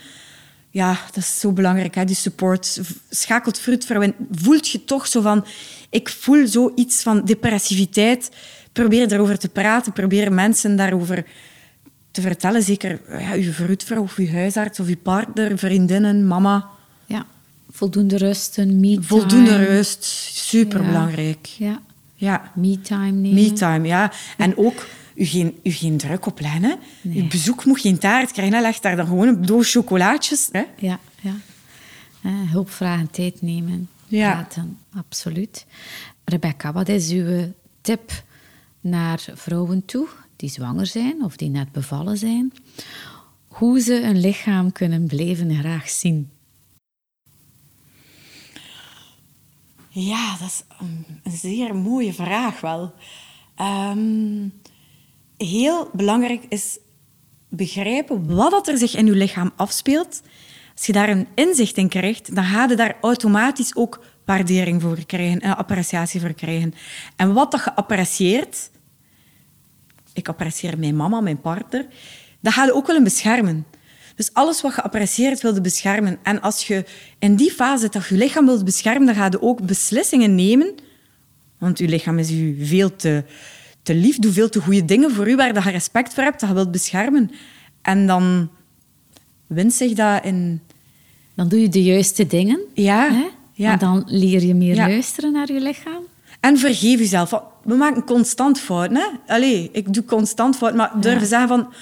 Ja, 0.70 0.98
dat 1.06 1.16
is 1.16 1.40
zo 1.40 1.52
belangrijk, 1.52 1.94
hè? 1.94 2.04
die 2.04 2.16
support. 2.16 2.80
Schakelt 3.10 3.58
fruit 3.58 3.86
Voelt 4.30 4.68
je 4.68 4.84
toch 4.84 5.06
zo 5.06 5.20
van... 5.20 5.44
Ik 5.90 6.08
voel 6.08 6.46
zoiets 6.46 7.02
van 7.02 7.24
depressiviteit. 7.24 8.30
Probeer 8.72 9.12
erover 9.12 9.38
te 9.38 9.48
praten. 9.48 9.92
Probeer 9.92 10.32
mensen 10.32 10.76
daarover 10.76 11.24
te 12.10 12.20
vertellen. 12.20 12.62
Zeker 12.62 13.00
ja, 13.08 13.32
je 13.32 13.52
vroedvrouw 13.52 14.02
of 14.02 14.16
je 14.16 14.30
huisarts 14.30 14.80
of 14.80 14.88
je 14.88 14.96
partner, 14.96 15.58
vriendinnen, 15.58 16.26
mama. 16.26 16.68
Ja, 17.06 17.26
voldoende 17.70 18.16
rust, 18.16 18.58
een 18.58 18.80
me 18.80 19.02
Voldoende 19.02 19.64
rust, 19.64 20.04
superbelangrijk. 20.34 21.46
Ja. 21.46 21.66
ja. 21.66 21.80
Ja. 22.22 22.52
Me-time 22.54 23.10
nemen. 23.10 23.34
Me-time, 23.34 23.86
ja. 23.86 24.12
En 24.36 24.56
ook 24.56 24.86
u 25.14 25.24
geen, 25.24 25.58
u 25.62 25.70
geen 25.70 25.96
druk 25.96 26.26
opleggen. 26.26 26.78
Nee. 27.00 27.26
bezoek 27.26 27.64
moet 27.64 27.80
geen 27.80 27.98
taart 27.98 28.32
krijgen. 28.32 28.60
Leg 28.60 28.78
daar 28.78 28.96
dan 28.96 29.06
gewoon 29.06 29.28
een 29.28 29.46
doos 29.46 29.72
chocolaatjes. 29.72 30.48
Hè? 30.52 30.62
Ja, 30.76 30.98
ja. 31.20 31.34
Uh, 32.26 32.50
hulp 32.50 32.70
vragen, 32.70 33.10
tijd 33.10 33.42
nemen. 33.42 33.88
Ja. 34.06 34.32
Praten, 34.32 34.78
absoluut. 34.94 35.66
Rebecca, 36.24 36.72
wat 36.72 36.88
is 36.88 37.10
uw 37.10 37.52
tip 37.80 38.22
naar 38.80 39.24
vrouwen 39.34 39.84
toe 39.84 40.08
die 40.36 40.50
zwanger 40.50 40.86
zijn 40.86 41.24
of 41.24 41.36
die 41.36 41.50
net 41.50 41.72
bevallen 41.72 42.18
zijn? 42.18 42.52
Hoe 43.48 43.80
ze 43.80 44.02
een 44.02 44.20
lichaam 44.20 44.72
kunnen 44.72 45.06
blijven 45.06 45.54
graag 45.54 45.88
zien? 45.88 46.30
Ja, 49.94 50.36
dat 50.38 50.48
is 50.48 50.62
een 50.78 51.32
zeer 51.32 51.76
mooie 51.76 52.12
vraag 52.12 52.60
wel. 52.60 52.94
Ehm, 53.56 54.48
heel 55.36 55.90
belangrijk 55.92 56.44
is 56.48 56.78
begrijpen 57.48 58.34
wat 58.34 58.68
er 58.68 58.78
zich 58.78 58.96
in 58.96 59.06
je 59.06 59.12
lichaam 59.12 59.52
afspeelt. 59.56 60.22
Als 60.74 60.86
je 60.86 60.92
daar 60.92 61.08
een 61.08 61.26
inzicht 61.34 61.76
in 61.76 61.88
krijgt, 61.88 62.34
dan 62.34 62.44
ga 62.44 62.64
je 62.64 62.74
daar 62.74 62.96
automatisch 63.00 63.76
ook 63.76 64.04
waardering 64.24 64.82
voor 64.82 65.06
krijgen, 65.06 65.40
en 65.40 65.56
appreciatie 65.56 66.20
voor 66.20 66.34
krijgen. 66.34 66.74
En 67.16 67.32
wat 67.32 67.50
dat 67.50 67.64
je 67.64 67.74
apprecieert, 67.74 68.70
ik 70.12 70.28
apprecieer 70.28 70.78
mijn 70.78 70.96
mama, 70.96 71.20
mijn 71.20 71.40
partner, 71.40 71.86
dat 72.40 72.52
ga 72.52 72.64
je 72.64 72.74
ook 72.74 72.86
willen 72.86 73.04
beschermen. 73.04 73.66
Dus 74.16 74.34
alles 74.34 74.60
wat 74.60 74.74
je 74.74 74.82
apprecieert, 74.82 75.40
wilde 75.42 75.60
beschermen. 75.60 76.18
En 76.22 76.40
als 76.40 76.66
je 76.66 76.84
in 77.18 77.36
die 77.36 77.50
fase 77.50 77.88
dat 77.88 78.06
je 78.06 78.14
lichaam 78.14 78.46
wilt 78.46 78.64
beschermen, 78.64 79.06
dan 79.06 79.14
ga 79.14 79.26
je 79.30 79.42
ook 79.42 79.66
beslissingen 79.66 80.34
nemen. 80.34 80.74
Want 81.58 81.78
je 81.78 81.88
lichaam 81.88 82.18
is 82.18 82.28
je 82.28 82.56
veel 82.60 82.96
te, 82.96 83.24
te 83.82 83.94
lief, 83.94 84.18
doet 84.18 84.32
veel 84.32 84.48
te 84.48 84.60
goede 84.60 84.84
dingen 84.84 85.10
voor 85.10 85.28
u, 85.28 85.36
waar 85.36 85.64
je 85.64 85.70
respect 85.70 86.14
voor 86.14 86.22
hebt, 86.22 86.40
dat 86.40 86.48
je 86.48 86.54
wilt 86.54 86.70
beschermen. 86.70 87.30
En 87.82 88.06
dan 88.06 88.50
wint 89.46 89.72
zich 89.72 89.92
dat 89.92 90.24
in... 90.24 90.60
Dan 91.34 91.48
doe 91.48 91.60
je 91.60 91.68
de 91.68 91.82
juiste 91.82 92.26
dingen. 92.26 92.60
Ja. 92.74 93.10
Hè? 93.12 93.26
ja. 93.52 93.72
En 93.72 93.78
dan 93.78 94.02
leer 94.06 94.42
je 94.44 94.54
meer 94.54 94.76
luisteren 94.76 95.32
naar 95.32 95.52
je 95.52 95.60
lichaam. 95.60 96.02
En 96.40 96.58
vergeef 96.58 96.98
jezelf. 96.98 97.42
We 97.64 97.74
maken 97.74 98.04
constant 98.04 98.60
fouten. 98.60 98.96
Hè? 98.96 99.06
Allee, 99.26 99.68
ik 99.72 99.94
doe 99.94 100.04
constant 100.04 100.56
fouten, 100.56 100.78
maar 100.78 100.92
durven 101.00 101.20
ja. 101.20 101.26
zeggen 101.26 101.48
van 101.48 101.72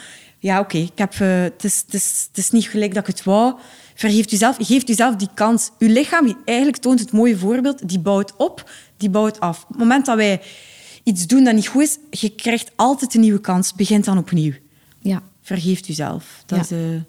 ja, 0.40 0.60
oké, 0.60 0.78
ik 0.78 0.98
heb, 0.98 1.14
uh, 1.14 1.42
het, 1.42 1.64
is, 1.90 2.28
is, 2.34 2.50
niet 2.50 2.68
gelijk 2.68 2.94
dat 2.94 3.08
ik 3.08 3.14
het 3.14 3.24
wou. 3.24 3.54
Vergeef 3.94 4.30
jezelf, 4.30 4.56
geef 4.60 4.86
jezelf 4.86 5.16
die 5.16 5.28
kans. 5.34 5.70
Uw 5.78 5.88
lichaam, 5.88 6.36
eigenlijk 6.44 6.78
toont 6.78 7.00
het 7.00 7.12
mooie 7.12 7.36
voorbeeld, 7.36 7.88
die 7.88 7.98
bouwt 7.98 8.36
op, 8.36 8.70
die 8.96 9.10
bouwt 9.10 9.40
af. 9.40 9.62
Op 9.62 9.68
het 9.68 9.78
moment 9.78 10.06
dat 10.06 10.16
wij 10.16 10.40
iets 11.02 11.26
doen 11.26 11.44
dat 11.44 11.54
niet 11.54 11.66
goed 11.68 11.82
is, 11.82 11.98
je 12.10 12.28
krijgt 12.28 12.70
altijd 12.76 13.14
een 13.14 13.20
nieuwe 13.20 13.40
kans. 13.40 13.74
Begint 13.74 14.04
dan 14.04 14.18
opnieuw. 14.18 14.52
Ja. 14.98 15.22
Vergeef 15.42 15.86
jezelf. 15.86 16.42
Dat 16.46 16.68
ja. 16.68 16.76
Is, 16.76 16.82
uh, 16.82 17.00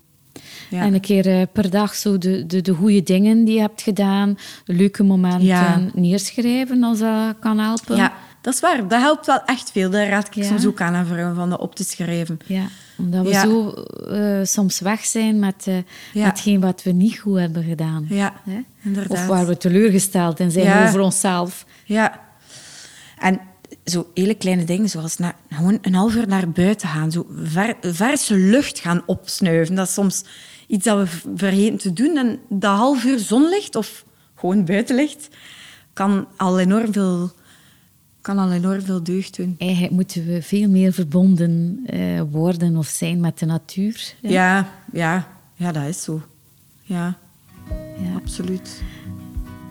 ja. 0.70 0.82
En 0.86 0.94
een 0.94 1.02
keer 1.02 1.28
uh, 1.28 1.42
per 1.54 1.70
dag 1.70 1.96
zo 1.96 2.18
de, 2.18 2.46
de, 2.46 2.62
de 2.62 2.74
goede 2.74 3.04
dingen 3.04 3.44
die 3.44 3.54
je 3.54 3.62
hebt 3.62 3.82
gedaan, 3.82 4.38
de 4.66 4.74
leuke 4.74 5.04
momenten 5.04 5.46
ja. 5.46 5.82
neerschrijven 5.94 6.84
als 6.84 7.00
dat 7.00 7.36
kan 7.40 7.60
helpen. 7.60 7.96
Ja, 7.96 8.14
dat 8.42 8.54
is 8.54 8.60
waar. 8.60 8.88
Dat 8.88 9.00
helpt 9.00 9.26
wel 9.26 9.44
echt 9.46 9.72
veel. 9.72 9.90
Daar 9.90 10.08
raad 10.08 10.36
ik 10.36 10.44
soms 10.44 10.66
ook 10.66 10.82
aan 10.82 10.94
aan 10.94 11.06
vrouwen 11.06 11.36
van 11.36 11.50
dat 11.50 11.60
op 11.60 11.76
te 11.76 11.84
schrijven. 11.84 12.40
Ja 12.46 12.68
omdat 13.04 13.26
we 13.26 13.34
zo 13.34 13.84
uh, 14.10 14.40
soms 14.44 14.80
weg 14.80 15.06
zijn 15.06 15.40
met 15.40 15.66
uh, 15.68 15.76
ja. 16.14 16.26
hetgeen 16.26 16.60
wat 16.60 16.84
we 16.84 16.92
niet 16.92 17.20
goed 17.20 17.38
hebben 17.38 17.64
gedaan. 17.64 18.06
Ja, 18.10 18.34
Hè? 18.44 18.60
inderdaad. 18.82 19.18
Of 19.18 19.26
waar 19.26 19.46
we 19.46 19.58
teleurgesteld 19.58 20.40
in 20.40 20.52
zijn 20.52 20.66
ja. 20.66 20.88
over 20.88 21.00
onszelf. 21.00 21.66
Ja. 21.86 22.20
En 23.18 23.42
zo 23.86 24.08
hele 24.14 24.36
kleine 24.36 24.64
dingen, 24.64 24.90
zoals 24.90 25.18
na, 25.18 25.36
gewoon 25.50 25.78
een 25.82 25.94
half 25.94 26.16
uur 26.16 26.28
naar 26.28 26.50
buiten 26.50 26.88
gaan. 26.88 27.12
Zo 27.12 27.26
ver, 27.44 27.76
verse 27.82 28.36
lucht 28.36 28.80
gaan 28.80 29.04
opsnuiven. 29.06 29.76
Dat 29.76 29.88
is 29.88 29.94
soms 29.94 30.24
iets 30.68 30.86
dat 30.86 30.98
we 30.98 31.20
vergeten 31.36 31.78
te 31.78 31.94
doen. 31.94 32.18
En 32.18 32.40
dat 32.50 32.78
half 32.78 33.04
uur 33.04 33.20
zonlicht 33.20 33.76
of 33.76 34.06
gewoon 34.36 34.66
buitenlicht 34.66 35.28
kan 35.94 36.28
al 36.38 36.60
enorm 36.60 36.94
veel 36.94 37.32
kan 38.22 38.38
al 38.38 38.52
enorm 38.52 38.82
veel 38.82 39.04
deugd 39.04 39.38
doen. 39.38 39.56
Eigenlijk 39.58 39.94
moeten 39.94 40.26
we 40.26 40.42
veel 40.42 40.70
meer 40.70 40.94
verbonden 40.94 41.84
uh, 41.94 42.22
worden 42.32 42.78
of 42.78 42.88
zijn 42.88 43.20
met 43.20 43.40
de 43.40 43.46
natuur. 43.46 44.14
Ja, 44.22 44.30
ja, 44.30 44.68
ja, 44.94 45.28
ja 45.56 45.72
dat 45.72 45.84
is 45.84 46.04
zo. 46.04 46.22
Ja, 46.82 47.18
ja. 47.98 48.16
absoluut. 48.16 48.82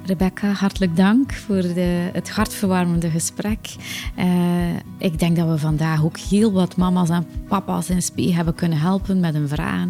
Rebecca, 0.06 0.52
hartelijk 0.52 0.96
dank 0.96 1.32
voor 1.32 1.62
de, 1.62 2.08
het 2.12 2.30
hartverwarmende 2.30 3.10
gesprek. 3.10 3.74
Uh, 4.18 4.76
ik 4.98 5.18
denk 5.18 5.36
dat 5.36 5.48
we 5.48 5.58
vandaag 5.58 6.04
ook 6.04 6.18
heel 6.18 6.52
wat 6.52 6.76
mama's 6.76 7.08
en 7.08 7.26
papa's 7.48 7.88
in 7.88 8.02
spe 8.02 8.34
hebben 8.34 8.54
kunnen 8.54 8.78
helpen 8.78 9.20
met 9.20 9.34
een 9.34 9.48
vraag 9.48 9.86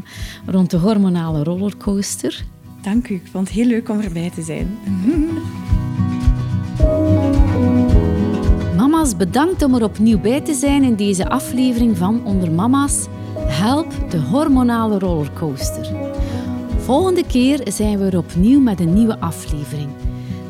rond 0.46 0.70
de 0.70 0.76
hormonale 0.76 1.42
rollercoaster. 1.42 2.44
Dank 2.82 3.08
u, 3.08 3.14
ik 3.14 3.28
vond 3.30 3.48
het 3.48 3.56
heel 3.56 3.66
leuk 3.66 3.88
om 3.88 4.00
erbij 4.00 4.30
te 4.30 4.42
zijn. 4.42 4.78
Bedankt 9.20 9.62
om 9.62 9.74
er 9.74 9.84
opnieuw 9.84 10.20
bij 10.20 10.40
te 10.40 10.54
zijn 10.54 10.82
in 10.82 10.96
deze 10.96 11.28
aflevering 11.28 11.96
van 11.96 12.24
Onder 12.24 12.50
Mama's. 12.50 13.06
Help 13.38 13.92
de 14.10 14.18
hormonale 14.18 14.98
rollercoaster. 14.98 15.88
Volgende 16.78 17.26
keer 17.26 17.60
zijn 17.72 17.98
we 17.98 18.04
er 18.04 18.18
opnieuw 18.18 18.60
met 18.60 18.80
een 18.80 18.94
nieuwe 18.94 19.20
aflevering. 19.20 19.88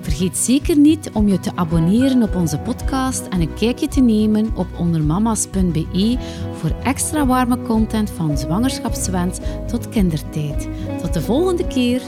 Vergeet 0.00 0.36
zeker 0.36 0.76
niet 0.76 1.10
om 1.12 1.28
je 1.28 1.40
te 1.40 1.50
abonneren 1.54 2.22
op 2.22 2.34
onze 2.34 2.58
podcast 2.58 3.26
en 3.28 3.40
een 3.40 3.54
kijkje 3.54 3.88
te 3.88 4.00
nemen 4.00 4.50
op 4.54 4.66
ondermamas.be 4.78 6.18
voor 6.52 6.72
extra 6.82 7.26
warme 7.26 7.62
content 7.62 8.10
van 8.10 8.38
zwangerschapswens 8.38 9.38
tot 9.66 9.88
kindertijd. 9.88 10.68
Tot 11.02 11.14
de 11.14 11.20
volgende 11.20 11.66
keer. 11.66 12.02